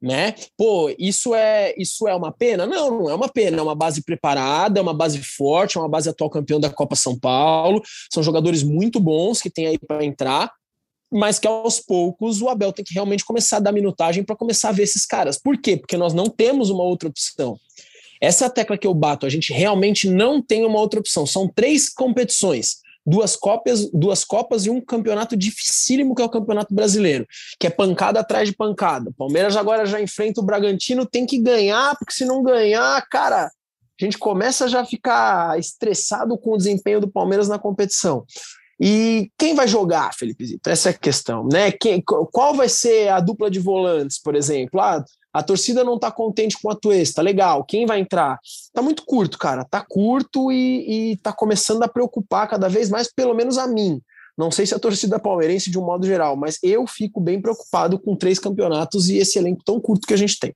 [0.01, 0.35] Né?
[0.55, 2.67] Pô, isso é isso é uma pena?
[2.67, 5.89] Não, não é uma pena, é uma base preparada, é uma base forte, é uma
[5.89, 7.81] base atual campeão da Copa São Paulo.
[8.13, 10.51] São jogadores muito bons que tem aí para entrar
[11.15, 14.67] mas que aos poucos o Abel tem que realmente começar a dar minutagem para começar
[14.67, 15.37] a ver esses caras.
[15.37, 15.77] Por quê?
[15.77, 17.57] Porque nós não temos uma outra opção.
[18.19, 21.25] Essa é a tecla que eu bato, a gente realmente não tem uma outra opção.
[21.25, 26.75] São três competições, duas copas, duas copas e um campeonato dificílimo que é o Campeonato
[26.75, 27.25] Brasileiro,
[27.57, 29.09] que é pancada atrás de pancada.
[29.17, 34.03] Palmeiras agora já enfrenta o Bragantino, tem que ganhar, porque se não ganhar, cara, a
[34.03, 38.25] gente começa já a ficar estressado com o desempenho do Palmeiras na competição.
[38.79, 40.69] E quem vai jogar, Felipe Zito?
[40.69, 41.71] Essa é a questão, né?
[41.71, 44.81] Quem, qual vai ser a dupla de volantes, por exemplo?
[44.81, 47.63] Ah, a torcida não está contente com a Tuesta, legal.
[47.63, 48.39] Quem vai entrar?
[48.73, 49.65] Tá muito curto, cara.
[49.65, 54.01] Tá curto e, e tá começando a preocupar cada vez mais, pelo menos a mim.
[54.37, 57.97] Não sei se a torcida palmeirense de um modo geral, mas eu fico bem preocupado
[57.97, 60.53] com três campeonatos e esse elenco tão curto que a gente tem.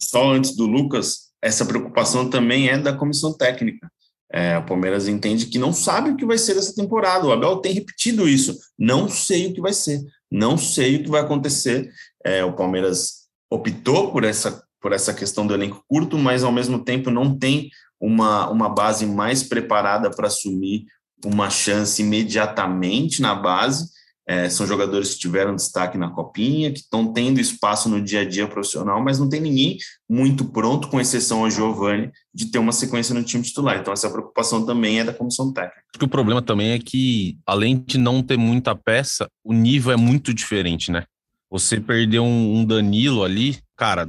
[0.00, 3.90] Só antes do Lucas, essa preocupação também é da comissão técnica.
[4.36, 7.24] É, o Palmeiras entende que não sabe o que vai ser essa temporada.
[7.24, 8.58] O Abel tem repetido isso.
[8.76, 10.02] Não sei o que vai ser.
[10.28, 11.88] Não sei o que vai acontecer.
[12.24, 16.82] É, o Palmeiras optou por essa, por essa questão do elenco curto, mas ao mesmo
[16.82, 17.70] tempo não tem
[18.00, 20.84] uma, uma base mais preparada para assumir
[21.24, 23.88] uma chance imediatamente na base.
[24.26, 28.24] É, são jogadores que tiveram destaque na copinha, que estão tendo espaço no dia a
[28.24, 29.76] dia profissional, mas não tem ninguém
[30.08, 33.78] muito pronto, com exceção ao Giovani, de ter uma sequência no time titular.
[33.78, 35.82] Então, essa preocupação também é da comissão técnica.
[35.92, 39.92] Acho que o problema também é que, além de não ter muita peça, o nível
[39.92, 41.04] é muito diferente, né?
[41.50, 44.08] Você perder um, um Danilo ali, cara,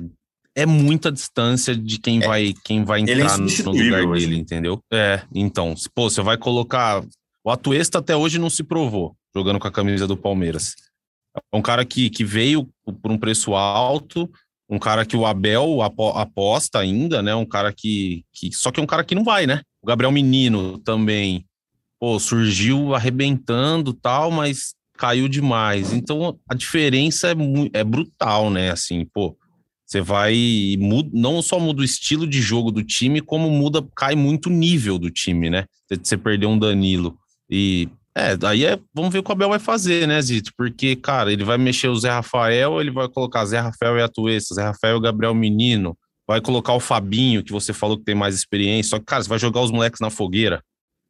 [0.55, 4.25] é muita distância de quem é, vai quem vai é entrar é no lugar hoje.
[4.25, 4.79] dele, entendeu?
[4.91, 7.03] É, então, pô, você vai colocar.
[7.43, 10.75] O Atuesta até hoje não se provou jogando com a camisa do Palmeiras.
[11.35, 12.69] É um cara que, que veio
[13.01, 14.29] por um preço alto,
[14.69, 17.35] um cara que o Abel aposta ainda, né?
[17.35, 18.51] Um cara que, que.
[18.53, 19.61] Só que é um cara que não vai, né?
[19.81, 21.45] O Gabriel Menino também,
[21.99, 25.93] pô, surgiu arrebentando tal, mas caiu demais.
[25.93, 27.35] Então a diferença é,
[27.73, 28.71] é brutal, né?
[28.71, 29.37] Assim, pô,
[29.85, 30.77] você vai.
[30.79, 34.53] Muda, não só muda o estilo de jogo do time, como muda, cai muito o
[34.53, 35.65] nível do time, né?
[36.01, 37.17] Você perdeu um Danilo.
[37.49, 37.87] E
[38.17, 40.51] é, daí é, vamos ver o que o Abel vai fazer, né, Zito?
[40.57, 44.55] Porque, cara, ele vai mexer o Zé Rafael, ele vai colocar Zé Rafael e Atuesta,
[44.55, 48.33] Zé Rafael e Gabriel Menino, vai colocar o Fabinho, que você falou que tem mais
[48.33, 50.63] experiência, só que, cara, você vai jogar os moleques na fogueira,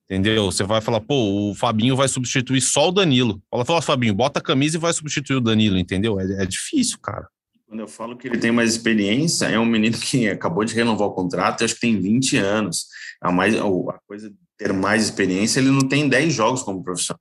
[0.10, 0.46] entendeu?
[0.46, 3.40] Você vai falar, pô, o Fabinho vai substituir só o Danilo.
[3.52, 6.20] Fala, fala, Fabinho, bota a camisa e vai substituir o Danilo, entendeu?
[6.20, 7.28] É, é difícil, cara.
[7.68, 11.08] Quando eu falo que ele tem mais experiência, é um menino que acabou de renovar
[11.08, 12.88] o contrato, acho que tem 20 anos.
[13.22, 17.20] A, mais, a coisa ter mais experiência, ele não tem 10 jogos como profissional.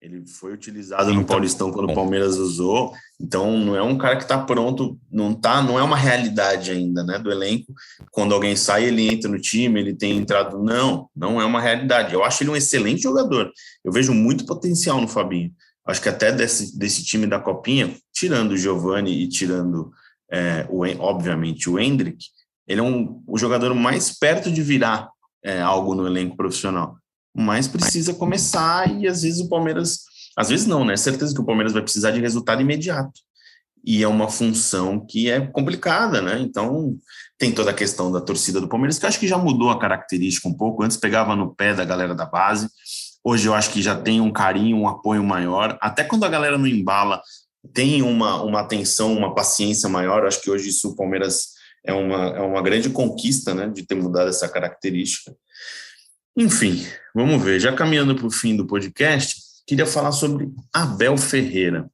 [0.00, 4.16] Ele foi utilizado no então, Paulistão quando o Palmeiras usou, então não é um cara
[4.16, 7.74] que está pronto, não tá, não é uma realidade ainda, né, do elenco.
[8.10, 12.14] Quando alguém sai, ele entra no time, ele tem entrado, não, não é uma realidade.
[12.14, 13.52] Eu acho ele um excelente jogador.
[13.84, 15.52] Eu vejo muito potencial no Fabinho.
[15.86, 19.90] Acho que até desse, desse time da Copinha, tirando o Giovani e tirando,
[20.32, 22.24] é, o, obviamente, o Hendrick,
[22.66, 25.10] ele é um, o jogador mais perto de virar
[25.42, 27.00] é, algo no elenco profissional
[27.34, 30.00] mas precisa começar e às vezes o Palmeiras,
[30.36, 30.96] às vezes não, né?
[30.96, 33.20] Certeza que o Palmeiras vai precisar de resultado imediato.
[33.82, 36.38] E é uma função que é complicada, né?
[36.40, 36.96] Então,
[37.38, 39.78] tem toda a questão da torcida do Palmeiras, que eu acho que já mudou a
[39.78, 40.82] característica um pouco.
[40.82, 42.68] Antes pegava no pé da galera da base.
[43.24, 45.78] Hoje eu acho que já tem um carinho, um apoio maior.
[45.80, 47.22] Até quando a galera não embala,
[47.72, 50.22] tem uma, uma atenção, uma paciência maior.
[50.22, 53.68] Eu acho que hoje isso o Palmeiras é uma, é uma grande conquista, né?
[53.68, 55.34] De ter mudado essa característica.
[56.36, 57.58] Enfim, vamos ver.
[57.60, 61.90] Já caminhando para o fim do podcast, queria falar sobre Abel Ferreira.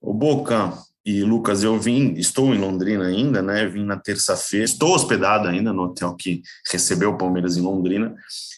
[0.00, 0.72] O Boca
[1.04, 3.66] e Lucas, eu vim, estou em Londrina ainda, né?
[3.66, 8.14] Vim na terça-feira, estou hospedado ainda no hotel que recebeu o Palmeiras em Londrina.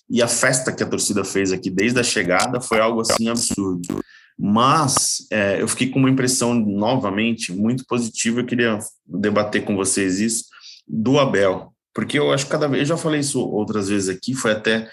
[0.08, 4.02] E a festa que a torcida fez aqui desde a chegada foi algo assim absurdo.
[4.36, 8.40] Mas é, eu fiquei com uma impressão novamente muito positiva.
[8.40, 10.44] Eu queria debater com vocês isso
[10.86, 14.34] do Abel, porque eu acho que cada vez, eu já falei isso outras vezes aqui,
[14.34, 14.88] foi até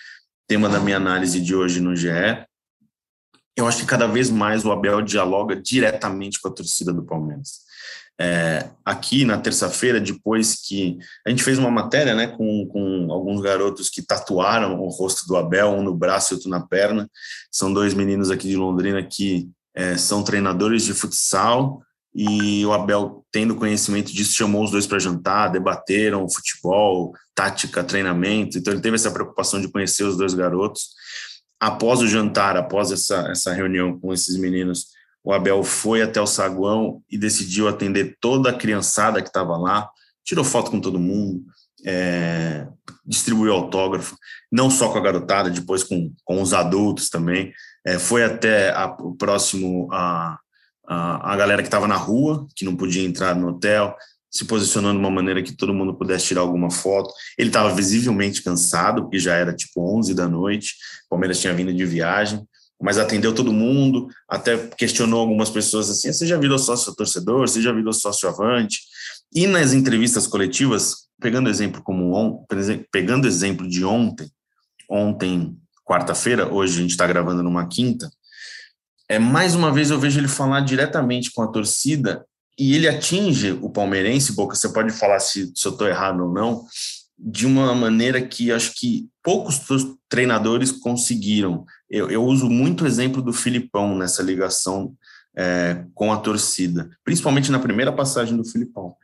[0.48, 2.10] tema da minha análise de hoje no GE.
[3.56, 7.68] Eu acho que cada vez mais o Abel dialoga diretamente com a torcida do Palmeiras.
[8.20, 13.42] É, aqui na terça-feira, depois que a gente fez uma matéria né, com, com alguns
[13.42, 17.08] garotos que tatuaram o rosto do Abel, um no braço e outro na perna.
[17.52, 21.84] São dois meninos aqui de Londrina que é, são treinadores de futsal
[22.20, 28.58] e o Abel, tendo conhecimento disso, chamou os dois para jantar, debateram futebol, tática, treinamento.
[28.58, 30.90] Então, ele teve essa preocupação de conhecer os dois garotos.
[31.60, 34.88] Após o jantar, após essa, essa reunião com esses meninos,
[35.24, 39.88] o Abel foi até o saguão e decidiu atender toda a criançada que estava lá,
[40.26, 41.44] tirou foto com todo mundo,
[41.86, 42.68] é,
[43.06, 44.18] distribuiu autógrafo,
[44.52, 47.54] não só com a garotada, depois com, com os adultos também.
[47.86, 49.88] É, foi até a, o próximo.
[49.94, 50.40] A,
[50.88, 53.96] a, galera que estava na rua, que não podia entrar no hotel,
[54.32, 57.14] se posicionando de uma maneira que todo mundo pudesse tirar alguma foto.
[57.38, 60.76] Ele estava visivelmente cansado, porque já era tipo 11 da noite,
[61.06, 62.42] o Palmeiras tinha vindo de viagem,
[62.82, 67.48] mas atendeu todo mundo, até questionou algumas pessoas assim: você já virou sócio torcedor?
[67.48, 68.80] Você já virou sócio avante?
[69.34, 72.46] E nas entrevistas coletivas, pegando exemplo como on,
[72.92, 74.30] pegando exemplo de ontem,
[74.90, 78.10] ontem, quarta-feira, hoje a gente está gravando numa quinta,
[79.10, 82.26] é, mais uma vez eu vejo ele falar diretamente com a torcida
[82.60, 86.34] e ele atinge o palmeirense, Boca, você pode falar se, se eu estou errado ou
[86.34, 86.66] não,
[87.18, 89.62] de uma maneira que acho que poucos
[90.10, 91.66] treinadores conseguiram.
[91.90, 94.94] Eu, eu uso muito o exemplo do Filipão nessa ligação
[95.36, 98.96] é, com a torcida, principalmente na primeira passagem do Filipão.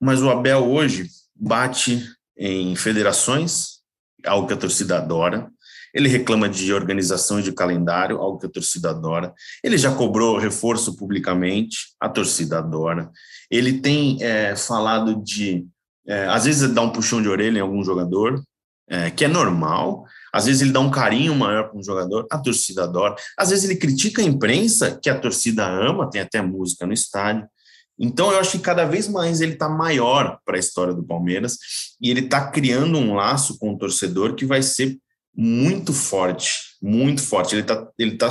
[0.00, 2.02] Mas o Abel hoje bate
[2.36, 3.80] em federações,
[4.24, 5.50] algo que a torcida adora,
[5.94, 9.32] ele reclama de organização e de calendário, algo que a torcida adora.
[9.62, 13.10] Ele já cobrou reforço publicamente, a torcida adora.
[13.50, 15.66] Ele tem é, falado de.
[16.06, 18.42] É, às vezes dá um puxão de orelha em algum jogador,
[18.88, 20.04] é, que é normal.
[20.32, 23.14] Às vezes ele dá um carinho maior para um jogador, a torcida adora.
[23.38, 27.46] Às vezes ele critica a imprensa, que a torcida ama, tem até música no estádio.
[27.98, 31.58] Então eu acho que cada vez mais ele está maior para a história do Palmeiras
[32.00, 34.98] e ele está criando um laço com o torcedor que vai ser
[35.34, 37.54] muito forte, muito forte.
[37.54, 38.28] Ele está ele tá,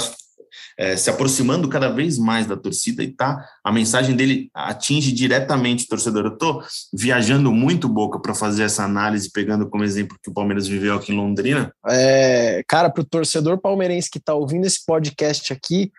[0.78, 5.86] é, se aproximando cada vez mais da torcida e tá, a mensagem dele atinge diretamente
[5.86, 6.26] o torcedor.
[6.26, 10.68] Eu estou viajando muito boca para fazer essa análise, pegando como exemplo que o Palmeiras
[10.68, 11.74] viveu aqui em Londrina.
[11.88, 15.92] É, cara, para o torcedor palmeirense que está ouvindo esse podcast aqui,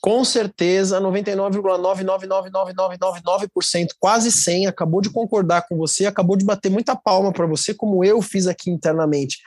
[0.00, 7.32] Com certeza, 99,9999999%, quase 100, acabou de concordar com você, acabou de bater muita palma
[7.32, 9.38] para você, como eu fiz aqui internamente.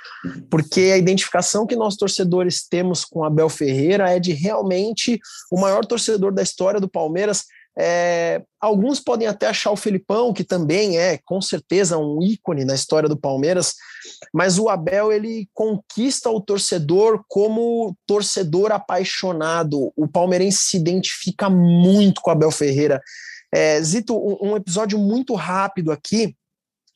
[0.52, 5.20] Porque a identificação que nós torcedores temos com Abel Ferreira é de realmente
[5.52, 7.46] o maior torcedor da história do Palmeiras
[7.78, 12.76] é, alguns podem até achar o Felipão, que também é com certeza um ícone na
[12.76, 13.74] história do Palmeiras,
[14.34, 19.92] mas o Abel ele conquista o torcedor como torcedor apaixonado.
[19.96, 23.02] O palmeirense se identifica muito com o Abel Ferreira.
[23.54, 26.36] É, Zito, um, episódio muito rápido aqui.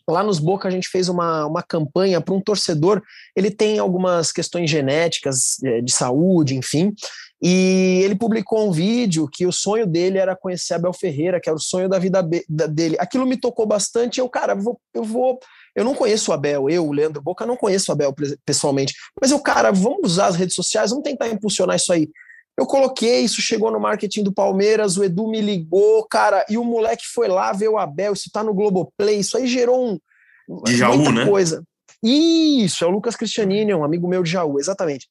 [0.10, 3.02] Lá nos Boca a gente fez uma, uma campanha para um torcedor.
[3.36, 6.94] Ele tem algumas questões genéticas é, de saúde, enfim,
[7.42, 11.56] e ele publicou um vídeo que o sonho dele era conhecer Abel Ferreira, que era
[11.56, 12.98] o sonho da vida dele.
[13.00, 14.20] Aquilo me tocou bastante.
[14.20, 15.40] Eu, cara, vou, eu vou.
[15.78, 18.14] Eu não conheço o Abel, eu, o Leandro Boca, não conheço o Abel
[18.46, 18.94] pessoalmente.
[19.22, 22.10] Mas eu, cara, vamos usar as redes sociais, vamos tentar impulsionar isso aí.
[22.58, 26.64] Eu coloquei, isso chegou no marketing do Palmeiras, o Edu me ligou, cara, e o
[26.64, 30.00] moleque foi lá ver o Abel, isso tá no Globoplay, isso aí gerou um.
[30.64, 31.26] De Jaú, né?
[31.26, 31.64] Coisa.
[32.04, 35.08] Isso, é o Lucas Cristianini, um amigo meu de Jaú, exatamente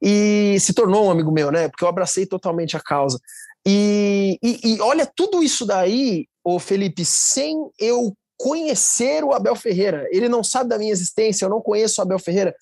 [0.00, 1.68] e se tornou um amigo meu, né?
[1.68, 3.18] Porque eu abracei totalmente a causa.
[3.66, 10.06] E, e, e olha tudo isso daí, o Felipe, sem eu conhecer o Abel Ferreira.
[10.10, 12.54] Ele não sabe da minha existência, eu não conheço o Abel Ferreira.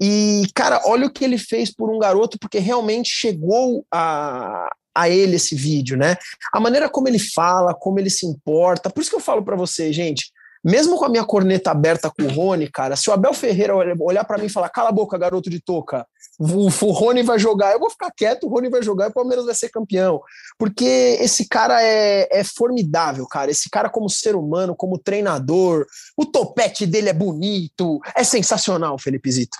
[0.00, 5.08] E, cara, olha o que ele fez por um garoto, porque realmente chegou a, a
[5.08, 6.16] ele esse vídeo, né?
[6.52, 8.88] A maneira como ele fala, como ele se importa.
[8.88, 10.32] Por isso que eu falo para você, gente,
[10.66, 14.24] mesmo com a minha corneta aberta com o Rony, cara, se o Abel Ferreira olhar
[14.24, 16.04] para mim e falar, cala a boca, garoto de touca,
[16.40, 19.44] o, Rony vai jogar, eu vou ficar quieto, o Rony vai jogar e o Palmeiras
[19.44, 20.20] vai ser campeão.
[20.58, 20.84] Porque
[21.20, 23.48] esse cara é, é formidável, cara.
[23.48, 25.86] Esse cara, como ser humano, como treinador,
[26.16, 29.56] o topete dele é bonito, é sensacional, Felipe Zito.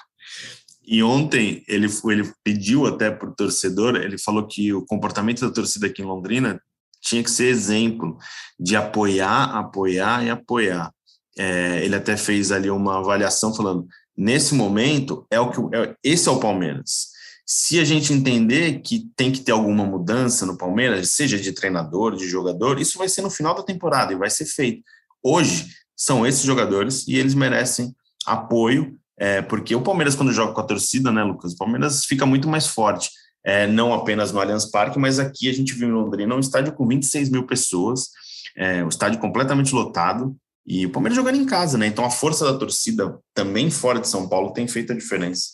[0.85, 5.55] E ontem ele, ele pediu até para o torcedor, ele falou que o comportamento da
[5.55, 6.61] torcida aqui em Londrina
[7.01, 8.19] tinha que ser exemplo
[8.59, 10.93] de apoiar, apoiar e apoiar
[11.39, 16.29] é, ele até fez ali uma avaliação falando nesse momento é o que é, esse
[16.29, 17.15] é o Palmeiras.
[17.45, 22.17] Se a gente entender que tem que ter alguma mudança no Palmeiras, seja de treinador,
[22.17, 24.83] de jogador, isso vai ser no final da temporada e vai ser feito.
[25.23, 27.95] Hoje são esses jogadores e eles merecem
[28.27, 31.53] apoio, é, porque o Palmeiras quando joga com a torcida, né, Lucas?
[31.53, 33.11] O Palmeiras fica muito mais forte.
[33.45, 36.73] É, não apenas no Allianz Parque, mas aqui a gente viu em Londrina um estádio
[36.73, 38.11] com 26 mil pessoas,
[38.57, 40.37] é, um estádio completamente lotado,
[40.67, 41.87] e o Palmeiras jogando em casa, né?
[41.87, 45.51] Então a força da torcida também fora de São Paulo tem feito a diferença.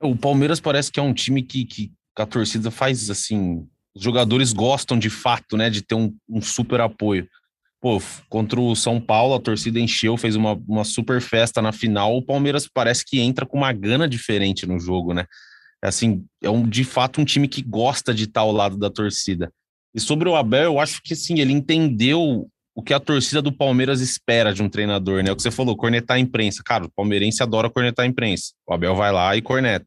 [0.00, 3.66] O Palmeiras parece que é um time que, que a torcida faz assim.
[3.94, 5.68] Os jogadores gostam de fato, né?
[5.68, 7.28] De ter um, um super apoio.
[7.78, 8.00] Pô,
[8.30, 12.16] contra o São Paulo, a torcida encheu, fez uma, uma super festa na final.
[12.16, 15.26] O Palmeiras parece que entra com uma gana diferente no jogo, né?
[15.82, 19.52] Assim, é um, de fato um time que gosta de estar ao lado da torcida.
[19.94, 23.50] E sobre o Abel, eu acho que sim, ele entendeu o que a torcida do
[23.50, 25.32] Palmeiras espera de um treinador, né?
[25.32, 26.62] O que você falou, cornetar a imprensa.
[26.62, 28.52] Cara, o palmeirense adora cornetar a imprensa.
[28.66, 29.86] O Abel vai lá e corneta.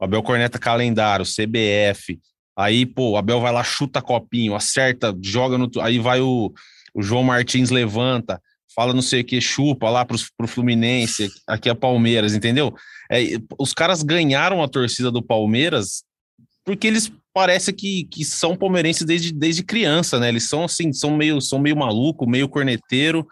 [0.00, 2.18] O Abel corneta calendário, CBF.
[2.56, 5.70] Aí, pô, o Abel vai lá, chuta copinho, acerta, joga no.
[5.82, 6.50] Aí vai o,
[6.94, 8.40] o João Martins, levanta,
[8.74, 12.74] fala não sei o que, chupa lá pro, pro Fluminense, aqui é Palmeiras, entendeu?
[13.10, 13.24] É,
[13.58, 16.02] os caras ganharam a torcida do Palmeiras
[16.64, 20.28] porque eles parece que, que são palmeirenses desde, desde criança, né?
[20.28, 23.26] Eles são assim, são meio, são meio maluco, meio corneteiro.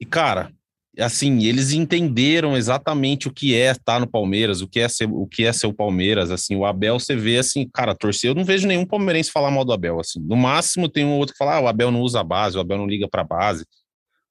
[0.00, 0.52] E, cara,
[0.98, 5.26] assim, eles entenderam exatamente o que é estar no Palmeiras, o que é ser, o
[5.26, 8.44] que é ser o Palmeiras, assim, o Abel você vê assim, cara, torcer, eu não
[8.44, 10.20] vejo nenhum palmeirense falar mal do Abel, assim.
[10.20, 12.60] No máximo tem um outro que fala, ah, o Abel não usa a base, o
[12.60, 13.64] Abel não liga para base.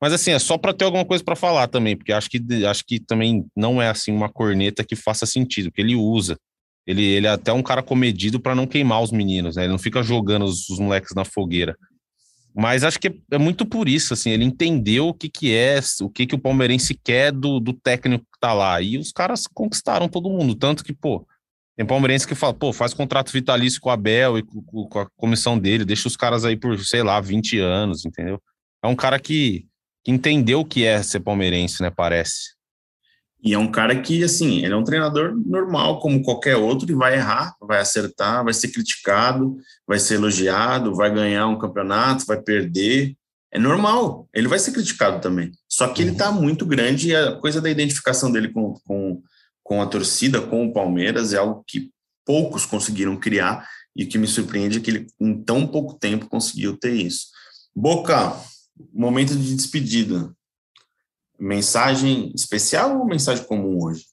[0.01, 2.83] Mas assim, é só para ter alguma coisa para falar também, porque acho que acho
[2.85, 6.37] que também não é assim uma corneta que faça sentido, porque ele usa.
[6.85, 9.63] Ele, ele é até um cara comedido para não queimar os meninos, né?
[9.63, 11.75] Ele não fica jogando os, os moleques na fogueira.
[12.55, 16.09] Mas acho que é, muito por isso, assim, ele entendeu o que, que é, o
[16.09, 18.81] que, que o palmeirense quer do, do técnico que tá lá.
[18.81, 20.55] E os caras conquistaram todo mundo.
[20.55, 21.25] Tanto que, pô,
[21.77, 25.07] tem palmeirense que fala, pô, faz contrato vitalício com o Abel e com, com, a
[25.15, 28.41] comissão dele, deixa os caras aí por, sei lá, 20 anos, entendeu?
[28.83, 29.65] É um cara que,
[30.03, 31.89] que entendeu o que é ser palmeirense, né?
[31.89, 32.58] Parece.
[33.41, 36.95] E é um cara que, assim, ele é um treinador normal, como qualquer outro, e
[36.95, 42.41] vai errar, vai acertar, vai ser criticado, vai ser elogiado, vai ganhar um campeonato, vai
[42.41, 43.15] perder.
[43.51, 45.51] É normal, ele vai ser criticado também.
[45.69, 49.21] Só que ele está muito grande e a coisa da identificação dele com, com,
[49.63, 51.89] com a torcida, com o Palmeiras, é algo que
[52.25, 56.27] poucos conseguiram criar e o que me surpreende é que ele, em tão pouco tempo,
[56.27, 57.27] conseguiu ter isso.
[57.75, 58.35] Boca,
[58.93, 60.31] momento de despedida.
[61.39, 64.03] Mensagem especial ou mensagem comum hoje?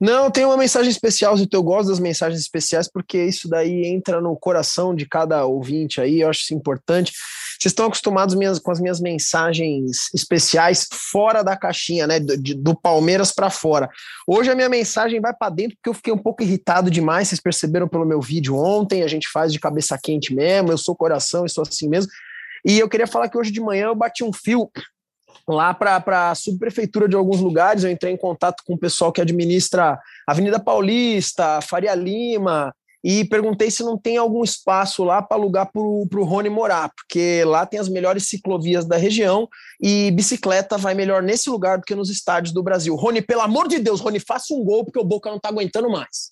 [0.00, 1.56] Não, tem uma mensagem especial, Zito.
[1.56, 6.20] Eu gosto das mensagens especiais porque isso daí entra no coração de cada ouvinte aí.
[6.20, 7.12] Eu acho isso importante.
[7.58, 12.18] Vocês estão acostumados minhas, com as minhas mensagens especiais fora da caixinha, né?
[12.18, 13.88] Do, de, do Palmeiras para fora.
[14.26, 17.28] Hoje a minha mensagem vai para dentro porque eu fiquei um pouco irritado demais.
[17.28, 19.02] Vocês perceberam pelo meu vídeo ontem.
[19.02, 20.72] A gente faz de cabeça quente mesmo.
[20.72, 22.10] Eu sou coração, eu sou assim mesmo.
[22.64, 24.68] E eu queria falar que hoje de manhã eu bati um fio
[25.48, 27.84] lá para a subprefeitura de alguns lugares.
[27.84, 32.74] Eu entrei em contato com o pessoal que administra Avenida Paulista, Faria Lima,
[33.04, 37.42] e perguntei se não tem algum espaço lá para alugar para o Rony morar, porque
[37.44, 39.48] lá tem as melhores ciclovias da região
[39.80, 42.94] e bicicleta vai melhor nesse lugar do que nos estádios do Brasil.
[42.94, 45.90] Rony, pelo amor de Deus, Rony, faça um gol, porque o Boca não está aguentando
[45.90, 46.30] mais.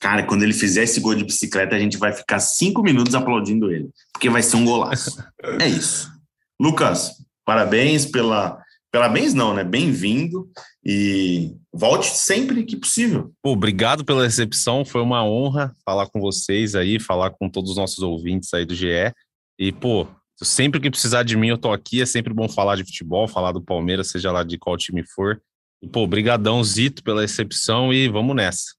[0.00, 3.70] Cara, quando ele fizer esse gol de bicicleta, a gente vai ficar cinco minutos aplaudindo
[3.70, 5.22] ele, porque vai ser um golaço.
[5.60, 6.10] é isso.
[6.58, 7.16] Lucas,
[7.50, 8.62] parabéns pela.
[8.92, 9.64] Parabéns, não, né?
[9.64, 10.48] Bem-vindo
[10.84, 13.32] e volte sempre que possível.
[13.42, 17.76] Pô, obrigado pela recepção, foi uma honra falar com vocês aí, falar com todos os
[17.76, 19.12] nossos ouvintes aí do GE.
[19.58, 20.06] E, pô,
[20.40, 22.00] sempre que precisar de mim, eu tô aqui.
[22.00, 25.42] É sempre bom falar de futebol, falar do Palmeiras, seja lá de qual time for.
[25.82, 28.74] E, pô, brigadão, Zito, pela recepção e vamos nessa.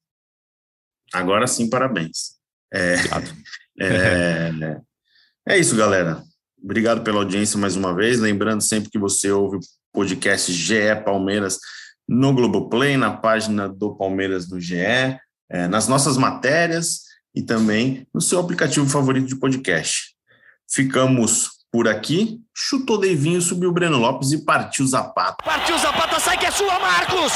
[1.13, 2.37] Agora sim, parabéns.
[2.73, 2.95] É,
[3.81, 4.81] é,
[5.49, 6.23] é isso, galera.
[6.63, 8.19] Obrigado pela audiência mais uma vez.
[8.19, 9.59] Lembrando sempre que você ouve o
[9.93, 11.57] podcast GE Palmeiras
[12.07, 14.75] no Globoplay, na página do Palmeiras no GE,
[15.49, 17.01] é, nas nossas matérias
[17.33, 20.13] e também no seu aplicativo favorito de podcast.
[20.69, 22.39] Ficamos por aqui.
[22.55, 25.43] Chutou Deivinho, subiu o Breno Lopes e partiu Zapata.
[25.43, 27.33] Partiu Zapata, sai que é sua, Marcos!